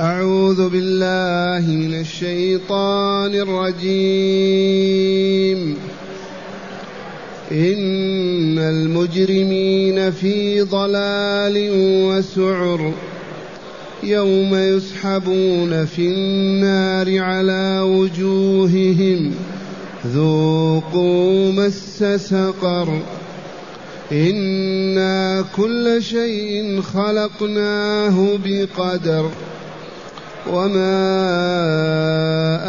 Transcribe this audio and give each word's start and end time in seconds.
أعوذ 0.00 0.68
بالله 0.68 1.72
من 1.72 2.00
الشيطان 2.00 3.34
الرجيم. 3.34 3.88
إن 7.52 8.58
المجرمين 8.58 10.10
في 10.10 10.60
ضلال 10.60 11.70
وسعر. 11.82 12.92
يوم 14.02 14.54
يسحبون 14.54 15.84
في 15.84 15.98
النار 15.98 17.18
على 17.18 17.80
وجوههم. 17.80 19.34
ذوقوا 20.14 21.52
مس 21.52 22.04
سقر. 22.16 23.02
إنا 24.12 25.44
كل 25.56 26.02
شيء 26.02 26.80
خلقناه 26.80 28.38
بقدر. 28.44 29.30
وما 30.52 30.98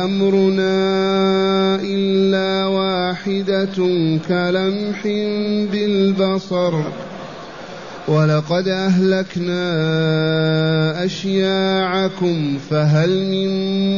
أمرنا 0.05 0.75
إلا 1.81 2.65
واحدة 2.65 3.77
كلمح 4.27 5.03
بالبصر 5.71 6.73
ولقد 8.07 8.67
أهلكنا 8.67 9.65
أشياعكم 11.05 12.57
فهل 12.69 13.25
من 13.25 13.49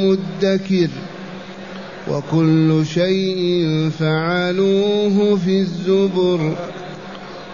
مدكر 0.06 0.90
وكل 2.12 2.86
شيء 2.86 3.90
فعلوه 4.00 5.38
في 5.46 5.60
الزبر 5.60 6.56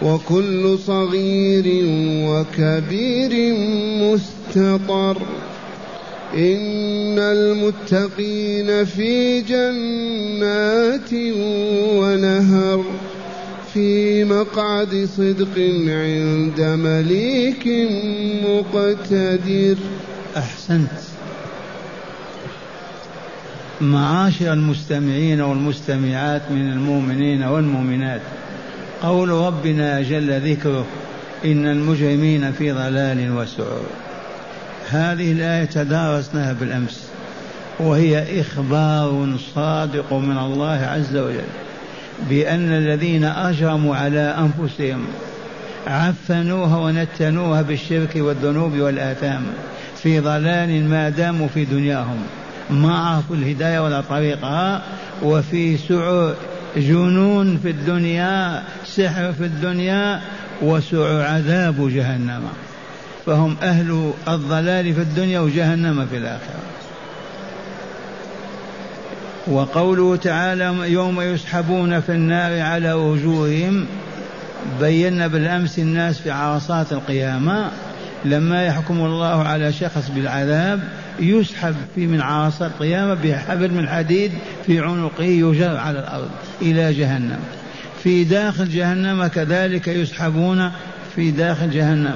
وكل 0.02 0.78
صغير 0.88 1.66
وكبير 2.30 3.56
مستطر 4.02 5.18
إن 6.34 7.20
المتقين 7.20 8.86
في 8.86 9.42
جنات 9.42 11.14
ونهر 12.00 12.86
في 13.74 14.24
مقعد 14.24 15.10
صدق 15.18 15.58
عند 15.88 16.62
مليك 16.62 17.68
مقتدر. 18.46 19.78
أحسنت. 20.38 20.92
معاشر 23.82 24.54
المستمعين 24.54 25.42
والمستمعات 25.42 26.42
من 26.52 26.72
المؤمنين 26.72 27.44
والمؤمنات 27.44 28.22
قول 29.04 29.30
ربنا 29.30 30.02
جل 30.02 30.52
ذكره 30.52 30.86
إن 31.46 31.68
المجرمين 31.68 32.52
في 32.52 32.72
ضلال 32.72 33.38
وسعور. 33.38 34.07
هذه 34.90 35.32
الآية 35.32 35.66
تدارسناها 35.66 36.54
بالأمس 36.54 37.08
وهي 37.80 38.42
إخبار 38.42 39.36
صادق 39.56 40.14
من 40.14 40.38
الله 40.38 40.80
عز 40.86 41.16
وجل 41.16 41.48
بأن 42.30 42.74
الذين 42.74 43.24
أجرموا 43.24 43.96
على 43.96 44.20
أنفسهم 44.20 45.06
عفنوها 45.88 46.78
ونتنوها 46.78 47.62
بالشرك 47.62 48.16
والذنوب 48.16 48.74
والآثام 48.78 49.44
في 50.04 50.20
ضلال 50.20 50.90
ما 50.90 51.10
داموا 51.10 51.48
في 51.48 51.66
دنياهم 51.66 52.18
ما 52.70 52.98
عرفوا 52.98 53.36
الهداية 53.36 53.80
ولا 53.80 54.02
طريقها 54.02 54.82
وفي 55.24 55.78
سعر 55.78 56.34
جنون 56.78 57.58
في 57.58 57.70
الدنيا 57.70 58.64
سحر 58.86 59.34
في 59.34 59.46
الدنيا 59.46 60.22
وسعر 60.62 61.22
عذاب 61.22 61.90
جهنم. 61.90 62.42
فهم 63.28 63.58
أهل 63.64 64.14
الضلال 64.28 64.94
في 64.94 65.02
الدنيا 65.02 65.40
وجهنم 65.40 66.06
في 66.06 66.18
الآخرة. 66.18 66.60
وقوله 69.48 70.16
تعالى 70.16 70.92
يوم 70.94 71.22
يسحبون 71.22 72.00
في 72.00 72.12
النار 72.12 72.60
على 72.60 72.94
وجوههم 72.94 73.86
بينا 74.80 75.28
بالأمس 75.28 75.80
الناس 75.80 76.20
في 76.20 76.32
عرصات 76.32 76.92
القيامة 76.92 77.72
لما 78.26 78.66
يحكم 78.66 79.00
الله 79.00 79.44
على 79.44 79.74
شخص 79.74 80.10
بالعذاب 80.16 80.84
يسحب 81.20 81.76
في 81.96 82.08
من 82.08 82.22
عرصات 82.22 82.72
القيامة 82.72 83.14
بحبل 83.14 83.72
من 83.72 83.90
حديد 83.90 84.32
في 84.66 84.80
عنقه 84.80 85.24
يجر 85.24 85.78
على 85.78 86.00
الأرض 86.00 86.30
إلى 86.62 86.94
جهنم. 86.94 87.40
في 88.04 88.24
داخل 88.24 88.70
جهنم 88.70 89.28
كذلك 89.28 89.88
يسحبون 89.88 90.72
في 91.16 91.32
داخل 91.32 91.72
جهنم. 91.72 92.16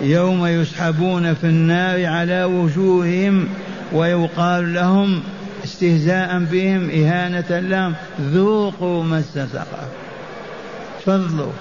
يوم 0.00 0.46
يسحبون 0.46 1.34
في 1.34 1.44
النار 1.44 2.06
على 2.06 2.44
وجوههم 2.44 3.48
ويقال 3.92 4.74
لهم 4.74 5.22
استهزاء 5.64 6.38
بهم 6.38 6.90
إهانة 6.90 7.46
لهم 7.50 7.94
ذوقوا 8.20 9.04
مس 9.04 9.24
سقر 9.34 9.88
تفضلوا 11.00 11.52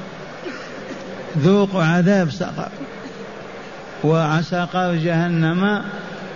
ذوقوا 1.38 1.84
عذاب 1.84 2.32
سقر 2.32 2.70
وسقر 4.04 4.96
جهنم 4.96 5.82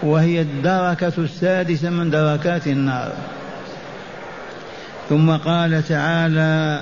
وهي 0.04 0.42
الدركة 0.42 1.14
السادسة 1.18 1.90
من 1.90 2.10
دركات 2.10 2.68
النار. 2.68 3.12
ثم 5.10 5.32
قال 5.32 5.84
تعالى 5.88 6.82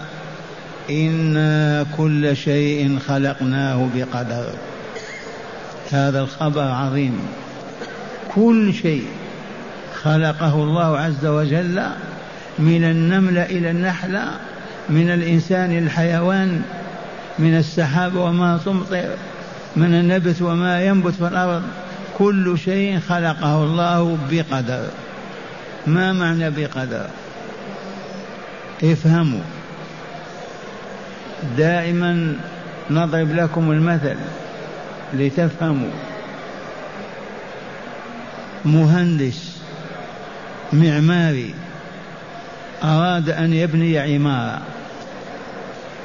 إنا 0.89 1.85
كل 1.97 2.35
شيء 2.35 2.99
خلقناه 3.07 3.89
بقدر. 3.95 4.53
هذا 5.91 6.19
الخبر 6.19 6.61
عظيم. 6.61 7.19
كل 8.35 8.73
شيء 8.73 9.05
خلقه 10.01 10.55
الله 10.55 10.97
عز 10.97 11.25
وجل 11.25 11.83
من 12.59 12.83
النملة 12.83 13.43
إلى 13.43 13.71
النحلة 13.71 14.31
من 14.89 15.09
الإنسان 15.09 15.71
إلى 15.71 15.79
الحيوان 15.79 16.61
من 17.39 17.57
السحاب 17.57 18.15
وما 18.15 18.59
تمطر 18.65 19.09
من 19.75 19.93
النبت 19.93 20.41
وما 20.41 20.81
ينبت 20.81 21.13
في 21.13 21.27
الأرض. 21.27 21.63
كل 22.17 22.57
شيء 22.65 22.99
خلقه 22.99 23.63
الله 23.63 24.17
بقدر. 24.31 24.85
ما 25.87 26.13
معنى 26.13 26.49
بقدر؟ 26.49 27.07
افهموا. 28.83 29.41
دائما 31.57 32.35
نضرب 32.89 33.35
لكم 33.35 33.71
المثل. 33.71 34.15
لتفهموا. 35.13 35.91
مهندس 38.65 39.57
معماري 40.73 41.53
أراد 42.83 43.29
أن 43.29 43.53
يبني 43.53 43.99
عمارة 43.99 44.61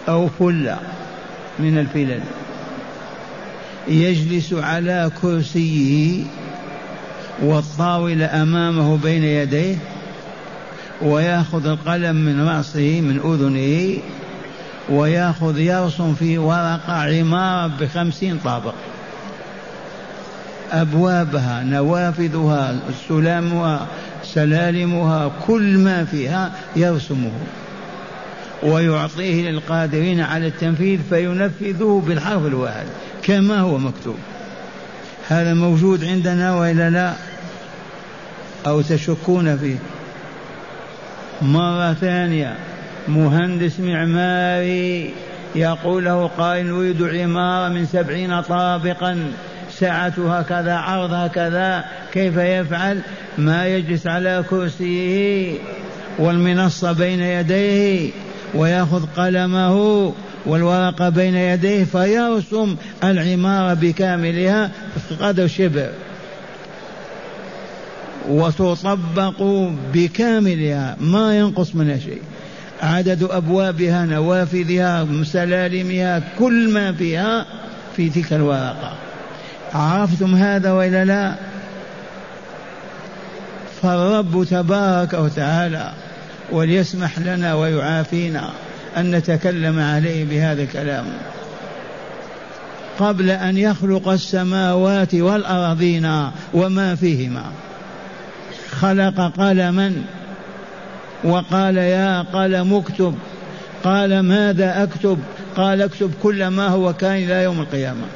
أو 0.08 0.28
فلة 0.28 0.78
من 1.58 1.78
الفلل. 1.78 2.20
يجلس 3.88 4.52
على 4.52 5.10
كرسيه 5.22 6.24
والطاولة 7.42 8.42
أمامه 8.42 8.96
بين 8.96 9.24
يديه 9.24 9.76
ويأخذ 11.02 11.66
القلم 11.66 12.16
من 12.16 12.48
رأسه 12.48 13.00
من 13.00 13.20
أذنه 13.24 13.98
ويأخذ 14.88 15.58
يرسم 15.58 16.14
في 16.14 16.38
ورقة 16.38 16.92
عمارة 16.92 17.72
بخمسين 17.80 18.38
طابق. 18.44 18.74
أبوابها 20.72 21.62
نوافذها 21.62 22.76
سلامها 23.08 23.86
سلالمها 24.24 25.30
كل 25.46 25.78
ما 25.78 26.04
فيها 26.04 26.52
يرسمه. 26.76 27.30
ويعطيه 28.62 29.50
للقادرين 29.50 30.20
على 30.20 30.46
التنفيذ 30.46 31.00
فينفذه 31.10 32.02
بالحرف 32.06 32.46
الواحد 32.46 32.86
كما 33.22 33.60
هو 33.60 33.78
مكتوب. 33.78 34.16
هذا 35.28 35.54
موجود 35.54 36.04
عندنا 36.04 36.54
وإلا 36.54 36.90
لا؟ 36.90 37.12
أو 38.66 38.80
تشكون 38.80 39.56
فيه؟ 39.56 39.76
مرة 41.42 41.92
ثانية 41.92 42.56
مهندس 43.08 43.80
معماري 43.80 45.14
يقول 45.54 46.04
له 46.04 46.26
قائل 46.26 46.66
نريد 46.66 47.02
عمارة 47.02 47.68
من 47.68 47.86
سبعين 47.86 48.40
طابقا. 48.40 49.32
سعتها 49.78 50.42
كذا 50.42 50.74
عرضها 50.74 51.26
كذا 51.26 51.84
كيف 52.12 52.36
يفعل؟ 52.36 53.00
ما 53.38 53.66
يجلس 53.66 54.06
على 54.06 54.44
كرسيه 54.50 55.58
والمنصة 56.18 56.92
بين 56.92 57.20
يديه 57.20 58.10
ويأخذ 58.54 59.06
قلمه 59.16 60.12
والورقة 60.46 61.08
بين 61.08 61.34
يديه 61.34 61.84
فيرسم 61.84 62.76
العمارة 63.04 63.74
بكاملها 63.74 64.70
قدر 65.20 65.46
شبر. 65.46 65.90
وتطبق 68.28 69.42
بكاملها 69.94 70.96
ما 71.00 71.38
ينقص 71.38 71.74
منها 71.74 71.98
شيء. 71.98 72.22
عدد 72.82 73.22
أبوابها 73.22 74.04
نوافذها 74.04 75.06
سلالمها 75.24 76.22
كل 76.38 76.68
ما 76.68 76.92
فيها 76.92 77.46
في 77.96 78.10
تلك 78.10 78.32
الورقة. 78.32 78.92
عرفتم 79.74 80.34
هذا 80.34 80.72
وإلا 80.72 81.04
لا؟ 81.04 81.34
فالرب 83.82 84.46
تبارك 84.50 85.12
وتعالى 85.12 85.92
وليسمح 86.52 87.18
لنا 87.18 87.54
ويعافينا 87.54 88.50
أن 88.96 89.10
نتكلم 89.10 89.80
عليه 89.80 90.24
بهذا 90.24 90.62
الكلام. 90.62 91.06
قبل 92.98 93.30
أن 93.30 93.58
يخلق 93.58 94.08
السماوات 94.08 95.14
والأرضين 95.14 96.30
وما 96.54 96.94
فيهما 96.94 97.44
خلق 98.70 99.32
قلما 99.38 99.92
وقال 101.24 101.76
يا 101.76 102.22
قلم 102.22 102.74
اكتب 102.74 103.14
قال 103.84 104.20
ماذا 104.20 104.82
اكتب 104.82 105.18
قال 105.56 105.82
اكتب 105.82 106.12
كل 106.22 106.46
ما 106.46 106.68
هو 106.68 106.92
كان 106.92 107.16
إلى 107.16 107.42
يوم 107.42 107.60
القيامة. 107.60 108.06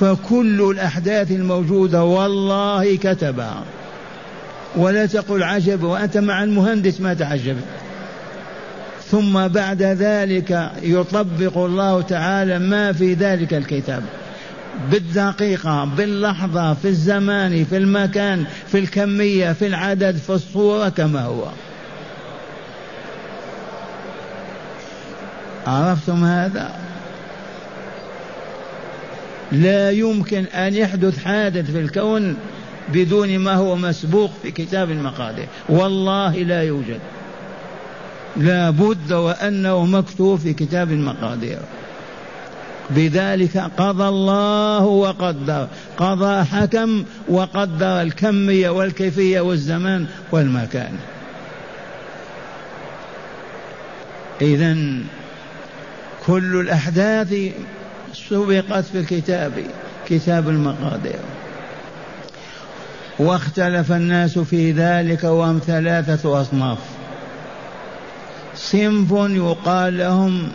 فكل 0.00 0.70
الأحداث 0.70 1.30
الموجودة 1.30 2.04
والله 2.04 2.96
كتبها 2.96 3.64
ولا 4.76 5.06
تقل 5.06 5.42
عجب 5.42 5.82
وأنت 5.82 6.18
مع 6.18 6.44
المهندس 6.44 7.00
ما 7.00 7.14
تعجبت 7.14 7.64
ثم 9.10 9.48
بعد 9.48 9.82
ذلك 9.82 10.70
يطبق 10.82 11.58
الله 11.58 12.02
تعالى 12.02 12.58
ما 12.58 12.92
في 12.92 13.14
ذلك 13.14 13.54
الكتاب. 13.54 14.02
بالدقيقة 14.90 15.84
باللحظة 15.84 16.74
في 16.74 16.88
الزمان 16.88 17.64
في 17.64 17.76
المكان 17.76 18.44
في 18.66 18.78
الكمية 18.78 19.52
في 19.52 19.66
العدد 19.66 20.16
في 20.16 20.30
الصورة 20.30 20.88
كما 20.88 21.22
هو. 21.22 21.44
عرفتم 25.66 26.24
هذا؟ 26.24 26.87
لا 29.52 29.90
يمكن 29.90 30.44
أن 30.44 30.74
يحدث 30.74 31.24
حادث 31.24 31.70
في 31.70 31.80
الكون 31.80 32.36
بدون 32.92 33.38
ما 33.38 33.54
هو 33.54 33.76
مسبوق 33.76 34.30
في 34.42 34.50
كتاب 34.50 34.90
المقادير. 34.90 35.46
والله 35.68 36.36
لا 36.36 36.62
يوجد. 36.62 37.00
لا 38.36 38.70
بد 38.70 39.12
وأنه 39.12 39.84
مكتوب 39.84 40.38
في 40.38 40.52
كتاب 40.52 40.92
المقادير. 40.92 41.58
بذلك 42.90 43.56
قضى 43.56 44.08
الله 44.08 44.84
وقدر. 44.84 45.68
قضى 45.96 46.44
حكم 46.44 47.04
وقدر 47.28 48.02
الكمية 48.02 48.70
والكيفية 48.70 49.40
والزمان 49.40 50.06
والمكان. 50.32 50.92
إذا 54.40 54.76
كل 56.26 56.60
الأحداث 56.60 57.34
سبقت 58.30 58.84
في 58.84 58.98
الكتاب 59.00 59.52
كتاب 60.08 60.48
المقادير. 60.48 61.20
واختلف 63.18 63.92
الناس 63.92 64.38
في 64.38 64.72
ذلك 64.72 65.24
وهم 65.24 65.60
ثلاثة 65.66 66.40
أصناف. 66.40 66.78
صنف 68.56 69.10
يقال 69.30 69.98
لهم 69.98 70.48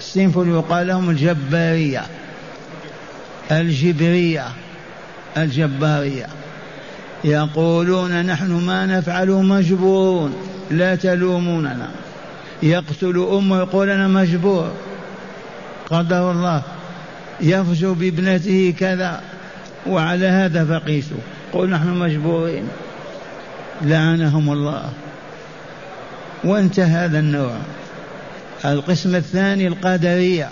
صنف 0.00 0.36
يقال 0.36 0.86
لهم 0.86 1.10
الجبارية 1.10 2.02
الجبرية 3.50 4.46
الجبارية. 5.36 6.26
يقولون 7.24 8.26
نحن 8.26 8.52
ما 8.52 8.86
نفعل 8.86 9.28
مجبورون 9.28 10.34
لا 10.70 10.94
تلوموننا. 10.94 11.90
يقتل 12.62 13.28
أمه 13.32 13.58
يقول 13.58 13.90
أنا 13.90 14.08
مجبور. 14.08 14.72
قدر 15.90 16.30
الله 16.32 16.62
يفجر 17.40 17.92
بابنته 17.92 18.74
كذا 18.78 19.20
وعلى 19.86 20.26
هذا 20.26 20.64
فقيسوا 20.64 21.18
قل 21.52 21.70
نحن 21.70 21.88
مجبورين. 21.88 22.68
لعنهم 23.82 24.52
الله. 24.52 24.90
وانتهى 26.44 26.84
هذا 26.84 27.18
النوع. 27.18 27.56
القسم 28.64 29.14
الثاني 29.14 29.66
القدرية. 29.66 30.48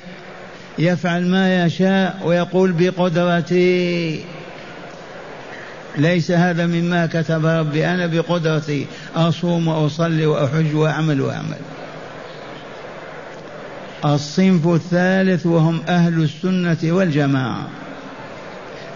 يفعل 0.78 1.26
ما 1.26 1.64
يشاء 1.64 2.20
ويقول 2.24 2.72
بقدرتي. 2.72 4.24
ليس 5.98 6.30
هذا 6.30 6.66
مما 6.66 7.06
كتب 7.06 7.46
ربي 7.46 7.86
أنا 7.86 8.06
بقدرتي. 8.06 8.86
أصوم 9.16 9.68
وأصلي 9.68 10.26
وأحج 10.26 10.74
وأعمل 10.74 11.20
وأعمل. 11.20 11.58
الصنف 14.04 14.66
الثالث 14.66 15.46
وهم 15.46 15.80
أهل 15.88 16.22
السنة 16.22 16.78
والجماعة 16.84 17.68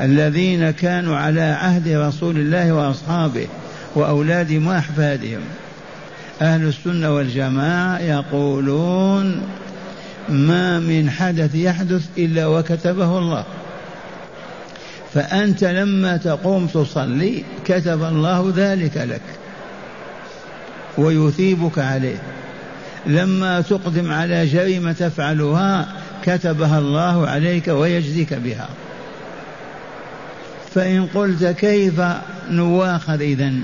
الذين 0.00 0.70
كانوا 0.70 1.16
على 1.16 1.40
عهد 1.40 1.88
رسول 1.88 2.36
الله 2.36 2.72
وأصحابه 2.72 3.46
وأولادهم 3.94 4.66
وأحفادهم 4.66 5.40
أهل 6.42 6.68
السنة 6.68 7.14
والجماعة 7.14 7.98
يقولون 7.98 9.42
ما 10.28 10.78
من 10.78 11.10
حدث 11.10 11.54
يحدث 11.54 12.08
إلا 12.18 12.46
وكتبه 12.46 13.18
الله. 13.18 13.44
فأنت 15.14 15.64
لما 15.64 16.16
تقوم 16.16 16.66
تصلي 16.66 17.44
كتب 17.64 18.02
الله 18.02 18.52
ذلك 18.56 18.96
لك 18.96 19.22
ويثيبك 20.98 21.78
عليه. 21.78 22.22
لما 23.06 23.60
تقدم 23.60 24.12
على 24.12 24.46
جريمة 24.46 24.92
تفعلها 24.92 25.86
كتبها 26.24 26.78
الله 26.78 27.28
عليك 27.28 27.68
ويجزيك 27.68 28.34
بها. 28.34 28.68
فإن 30.74 31.06
قلت 31.14 31.44
كيف 31.44 32.02
نواخذ 32.50 33.20
إذن؟ 33.20 33.62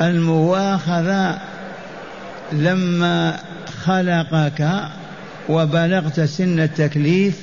المواخذة 0.00 1.38
لما 2.52 3.38
خلقك 3.84 4.68
وبلغت 5.48 6.20
سن 6.20 6.60
التكليف 6.60 7.34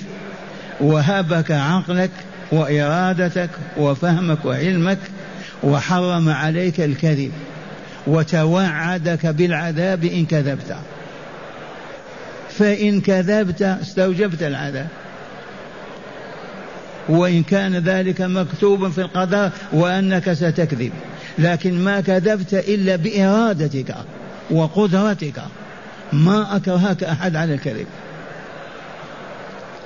وهبك 0.80 1.52
عقلك 1.52 2.12
وإرادتك 2.52 3.50
وفهمك 3.78 4.46
وعلمك 4.46 4.98
وحرم 5.64 6.30
عليك 6.30 6.82
الكذب. 6.82 7.32
وتوعدك 8.08 9.26
بالعذاب 9.26 10.04
إن 10.04 10.26
كذبت. 10.26 10.76
فإن 12.50 13.02
كذبت 13.02 13.62
استوجبت 13.62 14.44
العذاب. 14.44 14.88
وإن 17.10 17.44
كان 17.44 17.76
ذلك 17.76 18.22
مكتوبا 18.22 18.90
في 18.90 19.02
القدر 19.02 19.52
وأنك 19.74 20.34
ستكذب. 20.34 20.92
لكن 21.40 21.84
ما 21.84 22.02
كذبت 22.02 22.54
إلا 22.54 22.96
بإرادتك 22.96 23.96
وقدرتك. 24.52 25.42
ما 26.14 26.56
أكرهك 26.56 27.04
أحد 27.04 27.36
على 27.36 27.54
الكذب. 27.54 27.88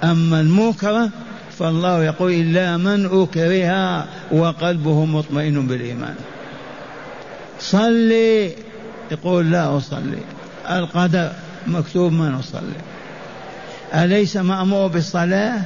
أما 0.03 0.39
المكره 0.39 1.09
فالله 1.59 2.03
يقول 2.03 2.31
إلا 2.31 2.77
من 2.77 3.05
أكره 3.05 4.05
وقلبه 4.31 5.05
مطمئن 5.05 5.67
بالإيمان. 5.67 6.15
صلي. 7.59 8.51
يقول 9.11 9.51
لا 9.51 9.77
أصلي. 9.77 10.19
القدر 10.69 11.31
مكتوب 11.67 12.11
ما 12.13 12.29
نصلي 12.29 12.75
أليس 13.93 14.37
مأمور 14.37 14.87
بالصلاة؟ 14.87 15.61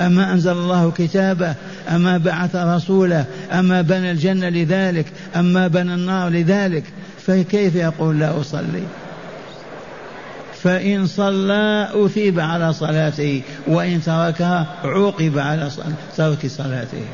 أما 0.00 0.32
أنزل 0.32 0.52
الله 0.52 0.90
كتابه؟ 0.90 1.54
أما 1.88 2.18
بعث 2.18 2.56
رسوله؟ 2.56 3.24
أما 3.52 3.82
بنى 3.82 4.10
الجنة 4.10 4.48
لذلك؟ 4.48 5.06
أما 5.36 5.68
بنى 5.68 5.94
النار 5.94 6.28
لذلك؟ 6.28 6.84
فكيف 7.26 7.74
يقول 7.74 8.20
لا 8.20 8.40
أصلي؟ 8.40 8.82
فإن 10.62 11.06
صلى 11.06 11.88
أثيب 11.94 12.40
على 12.40 12.72
صلاته 12.72 13.42
وإن 13.66 14.02
تركها 14.02 14.66
عوقب 14.84 15.38
على 15.38 15.70
ترك 16.16 16.46
صلاته. 16.46 17.04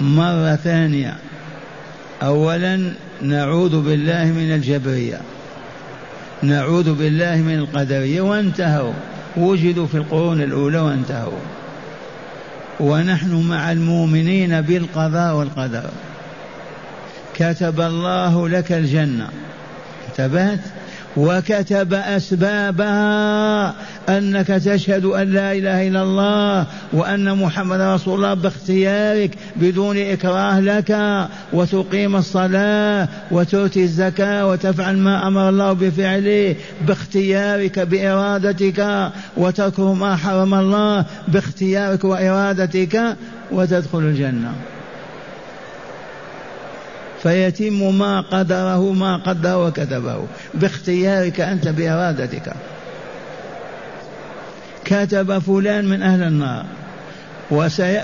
مرة 0.00 0.56
ثانية. 0.56 1.16
أولا 2.22 2.92
نعوذ 3.22 3.80
بالله 3.80 4.24
من 4.24 4.54
الجبرية. 4.54 5.20
نعوذ 6.42 6.94
بالله 6.94 7.36
من 7.36 7.54
القدرية 7.54 8.20
وانتهوا. 8.20 8.92
وجدوا 9.36 9.86
في 9.86 9.94
القرون 9.94 10.42
الأولى 10.42 10.78
وانتهوا. 10.78 11.38
ونحن 12.80 13.34
مع 13.34 13.72
المؤمنين 13.72 14.60
بالقضاء 14.60 15.34
والقدر. 15.34 15.90
كتب 17.34 17.80
الله 17.80 18.48
لك 18.48 18.72
الجنة. 18.72 19.28
انتبهت؟ 20.08 20.60
وكتب 21.16 21.94
أسبابها 21.94 23.74
أنك 24.08 24.46
تشهد 24.46 25.04
أن 25.04 25.32
لا 25.32 25.52
إله 25.52 25.88
إلا 25.88 26.02
الله 26.02 26.66
وأن 26.92 27.38
محمد 27.38 27.80
رسول 27.80 28.14
الله 28.14 28.34
باختيارك 28.34 29.30
بدون 29.56 29.98
إكراه 29.98 30.60
لك 30.60 30.98
وتقيم 31.52 32.16
الصلاة 32.16 33.08
وتؤتي 33.30 33.82
الزكاة 33.82 34.48
وتفعل 34.48 34.96
ما 34.96 35.26
أمر 35.26 35.48
الله 35.48 35.72
بفعله 35.72 36.56
باختيارك 36.86 37.78
بإرادتك 37.78 39.10
وتكره 39.36 39.94
ما 39.94 40.16
حرم 40.16 40.54
الله 40.54 41.04
باختيارك 41.28 42.04
وإرادتك 42.04 43.16
وتدخل 43.50 43.98
الجنة. 43.98 44.52
فيتم 47.22 47.98
ما 47.98 48.20
قدره 48.20 48.92
ما 48.92 49.16
قدر 49.16 49.66
وكتبه 49.66 50.26
باختيارك 50.54 51.40
أنت 51.40 51.68
بإرادتك. 51.68 52.52
كتب 54.84 55.38
فلان 55.38 55.84
من 55.84 56.02
أهل 56.02 56.22
النار. 56.22 56.64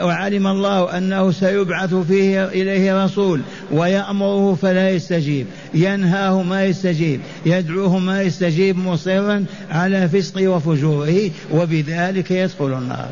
وعلم 0.02 0.46
الله 0.46 0.98
أنه 0.98 1.30
سيبعث 1.30 1.94
فيه 1.94 2.44
إليه 2.44 3.04
رسول 3.04 3.40
ويأمره 3.72 4.54
فلا 4.54 4.90
يستجيب. 4.90 5.46
ينهاه 5.75 6.42
ما 6.42 6.64
يستجيب. 6.64 7.20
يدعوه 7.46 7.98
ما 7.98 8.22
يستجيب 8.22 8.78
مصرا 8.78 9.44
على 9.70 10.08
فسقه 10.08 10.48
وفجوره 10.48 11.30
وبذلك 11.52 12.30
يدخل 12.30 12.72
النار. 12.78 13.08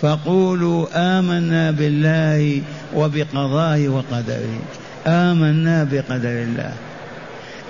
فقولوا 0.00 0.86
آمنا 0.94 1.70
بالله 1.70 2.62
وبقضائه 2.94 3.88
وقدره 3.88 4.60
آمنا 5.06 5.84
بقدر 5.84 6.42
الله. 6.42 6.72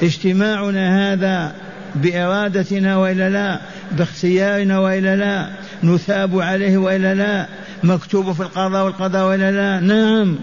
اجتماعنا 0.02 1.12
هذا 1.12 1.52
بإرادتنا 1.95 2.97
وإلا 2.97 3.31
لا 3.31 3.61
باختيارنا 3.93 4.79
وإلا 4.79 5.17
لا 5.17 5.49
نثاب 5.83 6.41
عليه 6.41 6.79
وإلا 6.79 7.14
لا 7.14 7.47
مكتوب 7.83 8.33
في 8.33 8.41
القضاء 8.41 8.85
والقضاء 8.85 9.29
وإلا 9.29 9.52
لا. 9.52 9.81
نعم 9.81 10.37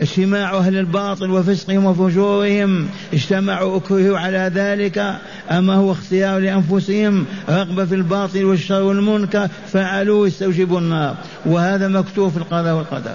اجتماع 0.00 0.58
أهل 0.58 0.76
الباطل 0.78 1.30
وفسقهم 1.30 1.84
وفجورهم 1.84 2.88
اجتمعوا 3.12 3.76
أكرهوا 3.76 4.18
على 4.18 4.50
ذلك 4.54 5.16
أما 5.50 5.74
هو 5.74 5.92
اختيار 5.92 6.38
لأنفسهم 6.38 7.26
رغبة 7.48 7.84
في 7.84 7.94
الباطل 7.94 8.44
والشر 8.44 8.82
والمنكر 8.82 9.48
فعلوا 9.72 10.26
استوجبوا 10.26 10.80
النار. 10.80 11.16
وهذا 11.46 11.88
مكتوب 11.88 12.30
في 12.30 12.36
القضاء 12.36 12.74
والقدر 12.74 13.14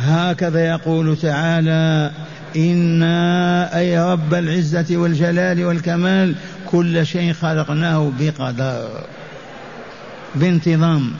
هكذا 0.00 0.66
يقول 0.66 1.16
تعالى 1.16 2.10
إنا 2.56 3.78
أي 3.78 4.02
رب 4.12 4.34
العزة 4.34 4.96
والجلال 4.96 5.64
والكمال 5.64 6.34
كل 6.66 7.06
شيء 7.06 7.32
خلقناه 7.32 8.12
بقدر 8.20 8.88
بانتظام. 10.34 11.12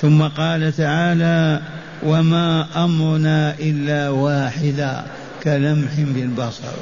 ثم 0.00 0.22
قال 0.22 0.72
تعالى 0.72 1.60
وما 2.02 2.66
أمرنا 2.76 3.54
إلا 3.60 4.08
واحدا 4.08 5.02
كلمح 5.42 5.92
بالبصر. 5.98 6.76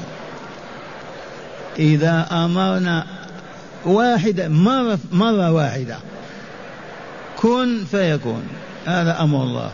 إذا 1.78 2.26
أمرنا 2.32 3.06
واحدة 3.84 4.48
مرة 4.48 4.98
مرة 5.12 5.52
واحدة 5.52 5.96
كن 7.36 7.84
فيكون 7.90 8.42
هذا 8.86 9.20
أمر 9.20 9.42
الله. 9.42 9.70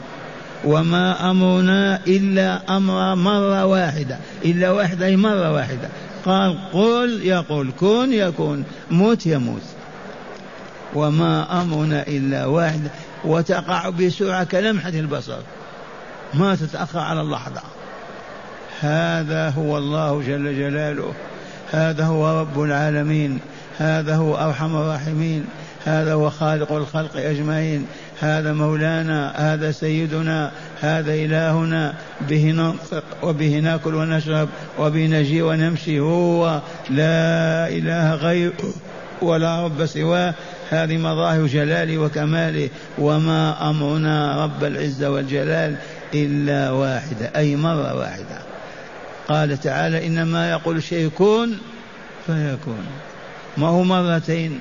وما 0.65 1.31
أمرنا 1.31 2.01
إلا 2.07 2.77
أمر 2.77 3.15
مرة 3.15 3.65
واحدة 3.65 4.19
إلا 4.45 4.71
واحدة 4.71 5.07
أي 5.07 5.17
مرة 5.17 5.53
واحدة. 5.53 5.89
قال 6.25 6.59
قل 6.73 7.21
يقول 7.23 7.71
كن 7.81 8.13
يكون 8.13 8.65
موت 8.91 9.27
يموت. 9.27 9.63
وما 10.95 11.63
أمرنا 11.63 12.03
إلا 12.03 12.47
واحدة. 12.47 12.91
وتقع 13.25 13.89
بسرعة 13.89 14.45
كلمحة 14.45 14.89
البصر. 14.89 15.39
ما 16.35 16.55
تتأخر 16.55 16.99
على 16.99 17.21
اللحظة. 17.21 17.63
هذا 18.81 19.49
هو 19.49 19.79
الله 19.79 20.23
جل 20.23 20.59
جلاله. 20.59 21.13
هذا 21.71 22.05
هو 22.05 22.41
رب 22.41 22.63
العالمين. 22.63 23.39
هذا 23.79 24.17
هو 24.17 24.37
أرحم 24.37 24.77
الراحمين. 24.77 25.45
هذا 25.87 26.13
هو 26.13 26.31
خالق 26.31 26.73
الخلق 26.73 27.17
أجمعين. 27.17 27.87
هذا 28.21 28.53
مولانا 28.53 29.33
هذا 29.37 29.71
سيدنا 29.71 30.51
هذا 30.81 31.15
إلهنا. 31.15 31.95
به 32.29 32.45
ننطق 32.45 33.05
وبه 33.23 33.59
ناكل 33.59 33.95
ونشرب 33.95 34.49
وبه 34.79 35.07
نجي 35.07 35.43
ونمشي. 35.43 36.01
هو 36.01 36.61
لا 36.91 37.69
إله 37.69 38.15
غيره 38.15 38.75
ولا 39.23 39.65
رب 39.65 39.87
سواه. 39.87 40.35
هذه 40.71 40.97
مظاهر 40.97 41.47
جلاله 41.47 41.99
وكماله 41.99 42.69
وما 42.99 43.71
أمرنا 43.71 44.45
رب 44.45 44.65
العزة 44.65 45.11
والجلال 45.11 45.77
إلا 46.15 46.71
واحدة 46.71 47.31
أي 47.37 47.57
مرة 47.57 47.95
واحدة. 47.95 48.39
قال 49.29 49.61
تعالى 49.61 50.07
إنما 50.07 50.51
يقول 50.51 50.77
الشيء 50.77 51.09
كن 51.09 51.51
فيكون. 52.27 52.87
ما 53.57 53.67
هو 53.67 53.83
مرتين؟ 53.83 54.59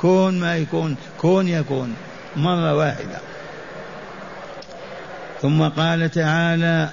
كون 0.00 0.40
ما 0.40 0.56
يكون 0.56 0.96
كون 1.20 1.48
يكون. 1.48 1.94
مرة 2.36 2.74
واحدة. 2.74 3.18
ثم 5.42 5.62
قال 5.62 6.10
تعالى 6.10 6.88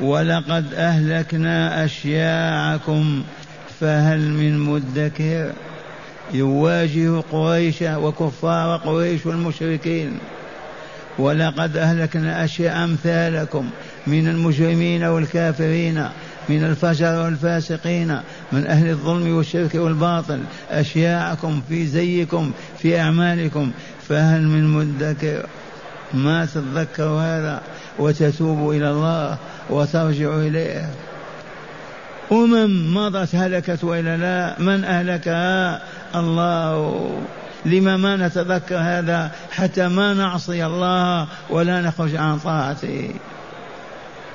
ولقد 0.00 0.74
أهلكنا 0.74 1.84
أشياعكم 1.84 3.22
فهل 3.80 4.20
من 4.20 4.58
مدكر؟ 4.58 5.52
يواجه 6.32 7.20
قريش 7.32 7.82
وكفار 7.82 8.76
قريش 8.76 9.26
والمشركين. 9.26 10.18
ولقد 11.18 11.76
أهلكنا 11.76 12.44
أشياء 12.44 12.84
أمثالكم 12.84 13.70
من 14.06 14.28
المجرمين 14.28 15.04
والكافرين 15.04 16.08
من 16.50 16.64
الفجر 16.64 17.22
والفاسقين 17.24 18.20
من 18.52 18.66
أهل 18.66 18.90
الظلم 18.90 19.36
والشرك 19.36 19.74
والباطل. 19.74 20.40
أشياءكم 20.70 21.62
في 21.68 21.86
زيكم 21.86 22.52
في 22.78 23.00
أعمالكم. 23.00 23.70
فهل 24.08 24.42
من 24.42 24.64
مدكر 24.64 25.46
ما 26.14 26.46
تتذكر 26.46 27.04
هذا 27.04 27.62
وتتوب 27.98 28.70
إلى 28.70 28.90
الله 28.90 29.38
وترجع 29.70 30.34
إليه؟ 30.36 30.90
أمم 32.32 32.94
مضت 32.94 33.34
هلكت 33.34 33.84
وإلا 33.84 34.16
لا 34.16 34.56
من 34.58 34.84
أهلكها 34.84 35.82
الله. 36.14 37.10
لما 37.66 37.96
ما 37.96 38.16
نتذكر 38.16 38.76
هذا 38.76 39.30
حتى 39.50 39.88
ما 39.88 40.14
نعصي 40.14 40.66
الله 40.66 41.26
ولا 41.50 41.80
نخرج 41.80 42.16
عن 42.16 42.38
طاعته. 42.38 43.14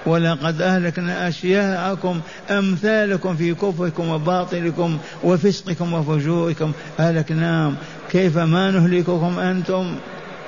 ولقد 0.05 0.61
أهلكنا 0.61 1.27
أشياءكم 1.27 2.21
أمثالكم 2.51 3.35
في 3.35 3.53
كفركم 3.53 4.09
وباطلكم 4.09 4.97
وفسقكم 5.23 5.93
وفجوركم. 5.93 6.71
أهلكناهم. 6.99 7.75
كيف 8.11 8.37
ما 8.37 8.71
نهلككم 8.71 9.39
أنتم؟ 9.39 9.95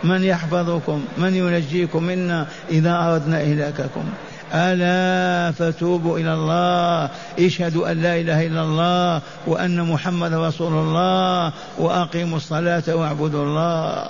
من 0.04 0.24
يحفظكم؟ 0.24 1.06
من 1.18 1.36
ينجيكم 1.36 2.04
منا 2.04 2.48
إذا 2.70 2.92
أردنا 2.92 3.42
إهلاككم؟ 3.42 4.04
ألا 4.54 5.52
فتوبوا 5.52 6.20
إلى 6.20 6.34
الله. 6.34 7.10
اشهدوا 7.40 7.92
أن 7.92 8.02
لا 8.02 8.20
إله 8.20 8.48
إلا 8.48 8.64
الله 8.64 9.22
وأن 9.48 9.84
محمد 9.84 10.34
رسول 10.34 10.74
الله 10.74 11.54
وأقيموا 11.78 12.38
الصلاة 12.38 12.96
وأعبدوا 12.96 13.44
الله. 13.44 14.08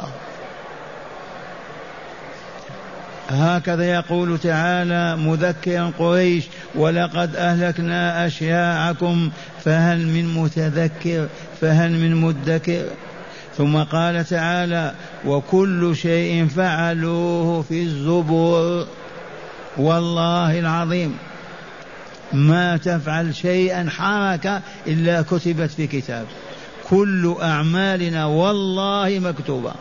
هكذا 3.29 3.93
يقول 3.93 4.39
تعالى 4.39 5.17
مذكرا 5.17 5.91
قريش 5.99 6.43
ولقد 6.75 7.35
أهلكنا 7.35 8.27
أشياعكم 8.27 9.31
فهل 9.63 10.07
من 10.07 10.33
متذكر؟ 10.33 11.27
فهل 11.61 11.91
من 11.91 12.15
مدكر؟ 12.15 12.85
ثم 13.57 13.77
قال 13.77 14.25
تعالى 14.25 14.93
وكل 15.25 15.95
شيء 15.95 16.47
فعلوه 16.47 17.61
في 17.61 17.81
الزبور. 17.81 18.87
والله 19.77 20.59
العظيم 20.59 21.17
ما 22.33 22.77
تفعل 22.77 23.35
شيئا 23.35 23.89
حركة 23.89 24.61
إلا 24.87 25.21
كتبت 25.21 25.71
في 25.71 25.87
كتاب. 25.87 26.25
كل 26.89 27.35
أعمالنا 27.41 28.25
والله 28.25 29.19
مكتوبة 29.19 29.71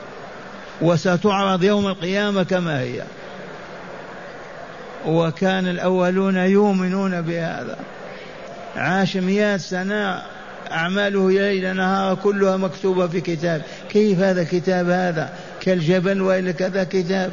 وستعرض 0.82 1.64
يوم 1.64 1.86
القيامة 1.86 2.42
كما 2.42 2.80
هي. 2.80 3.02
وكان 5.06 5.68
الأولون 5.68 6.36
يؤمنون 6.36 7.22
بهذا. 7.22 7.78
عاش 8.76 9.16
مئات 9.16 9.60
سنة 9.60 10.22
أعماله 10.70 11.30
ليل 11.30 11.76
نهار 11.76 12.14
كلها 12.14 12.56
مكتوبة 12.56 13.06
في 13.06 13.20
كتاب. 13.20 13.62
كيف 13.88 14.18
هذا 14.18 14.42
الكتاب 14.42 14.88
هذا؟ 14.88 15.32
كالجبل 15.60 16.22
وإلا 16.22 16.52
كذا 16.52 16.84
كتاب. 16.84 17.32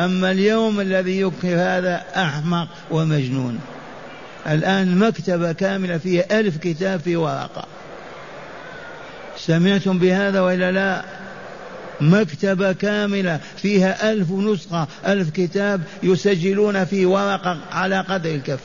أما 0.00 0.30
اليوم 0.30 0.80
الذي 0.80 1.20
ينكر 1.20 1.54
هذا 1.54 2.02
أحمق 2.16 2.68
ومجنون. 2.90 3.60
الآن 4.46 4.98
مكتبة 4.98 5.52
كاملة 5.52 5.98
فيها 5.98 6.40
ألف 6.40 6.56
كتاب 6.56 7.00
في 7.00 7.16
ورقة. 7.16 7.64
سمعتم 9.36 9.98
بهذا 9.98 10.40
وإلا 10.40 10.72
لا؟ 10.72 11.04
مكتبة 12.00 12.72
كاملة 12.72 13.40
فيها 13.56 14.12
ألف 14.12 14.30
نسخة 14.30 14.86
ألف 15.06 15.30
كتاب 15.30 15.82
يسجلون 16.02 16.84
في 16.84 17.06
ورقة 17.06 17.58
على 17.72 18.00
قدر 18.00 18.30
الكف. 18.30 18.60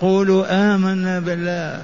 قولوا 0.00 0.74
آمنا 0.74 1.20
بالله. 1.20 1.82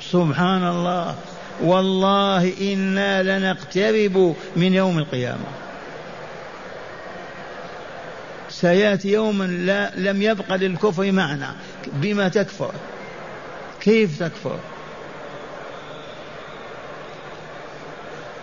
سبحان 0.00 0.68
الله 0.68 1.14
والله 1.62 2.52
إنا 2.60 3.22
لنقترب 3.22 4.36
من 4.56 4.74
يوم 4.74 4.98
القيامة. 4.98 5.46
سيأتي 8.50 9.12
يوم 9.12 9.42
لا 9.42 9.90
لم 9.96 10.22
يبق 10.22 10.54
للكفر 10.54 11.12
معنى. 11.12 11.46
بما 11.92 12.28
تكفر. 12.28 12.72
كيف 13.80 14.22
تكفر؟ 14.22 14.58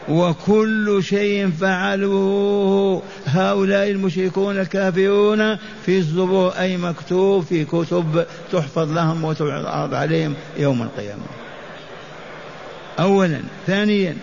وكل 0.10 1.04
شيء 1.04 1.50
فعلوه. 1.50 3.02
هؤلاء 3.26 3.92
المشركون 3.92 4.60
الكافرون 4.60 5.56
في 5.56 5.98
الزبور 5.98 6.52
أي 6.60 6.78
مكتوب 6.78 7.44
في 7.44 7.66
كتب 7.66 8.26
تحفظ 8.52 8.92
لهم 8.92 9.24
وتعرض 9.24 9.94
عليهم 9.94 10.34
يوم 10.58 10.82
القيامة. 10.82 11.24
أولا. 13.00 13.42
ثانيا. 13.68 14.16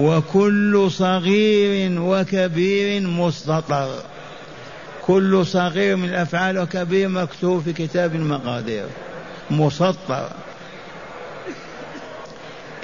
وكل 0.00 0.88
صغير 0.90 2.00
وكبير 2.00 3.00
مستطر. 3.00 3.88
كل 5.06 5.46
صغير 5.46 5.96
من 5.96 6.08
الأفعال 6.08 6.58
وكبير 6.58 7.08
مكتوب 7.08 7.62
في 7.62 7.72
كتاب 7.72 8.14
المقادير. 8.14 8.86
مسطر. 9.50 10.28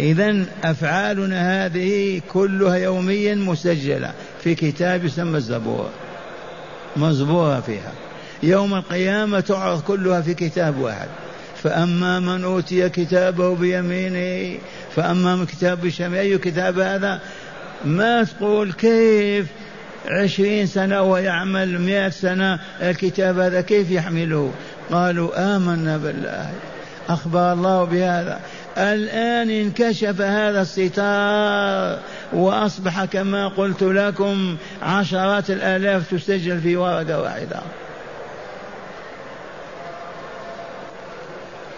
إذا 0.01 0.45
أفعالنا 0.65 1.67
هذه 1.67 2.21
كلها 2.33 2.77
يوميا 2.77 3.35
مسجلة. 3.35 4.13
في 4.45 4.55
كتاب 4.55 5.05
يسمى 5.05 5.37
الزبور. 5.37 5.91
مزبورة 6.97 7.61
فيها. 7.61 7.93
يوم 8.43 8.75
القيامة 8.75 9.41
تعرض 9.41 9.83
كلها 9.83 10.21
في 10.21 10.35
كتاب 10.35 10.79
واحد. 10.79 11.09
فأما 11.63 12.21
من 12.21 12.45
أوتي 12.45 12.89
كتابه 12.89 13.55
بيمينه 13.57 14.59
فأما 14.97 15.37
من 15.37 15.47
كتاب 15.47 15.81
بشمال 15.81 16.19
أي 16.19 16.39
كتاب 16.39 16.79
هذا؟ 16.79 17.21
ما 17.85 18.25
تقول 18.25 18.73
كيف 18.73 19.47
عشرين 20.09 20.67
سنة 20.67 21.03
ويعمل 21.03 21.81
مئة 21.81 22.09
سنة 22.09 22.59
الكتاب 22.83 23.39
هذا؟ 23.39 23.61
كيف 23.61 23.91
يحمله؟ 23.91 24.53
قالوا 24.91 25.57
آمنا 25.57 25.97
بالله. 25.97 26.51
أخبر 27.09 27.53
الله 27.53 27.85
بهذا. 27.85 28.41
الآن 28.79 29.50
انكشف 29.50 30.21
هذا 30.21 30.62
الستار 30.62 31.99
وأصبح 32.33 33.05
كما 33.05 33.49
قلت 33.49 33.83
لكم 33.83 34.57
عشرات 34.83 35.50
الآلاف 35.50 36.11
تسجل 36.11 36.61
في 36.61 36.76
ورقة 36.76 37.21
واحدة. 37.21 37.61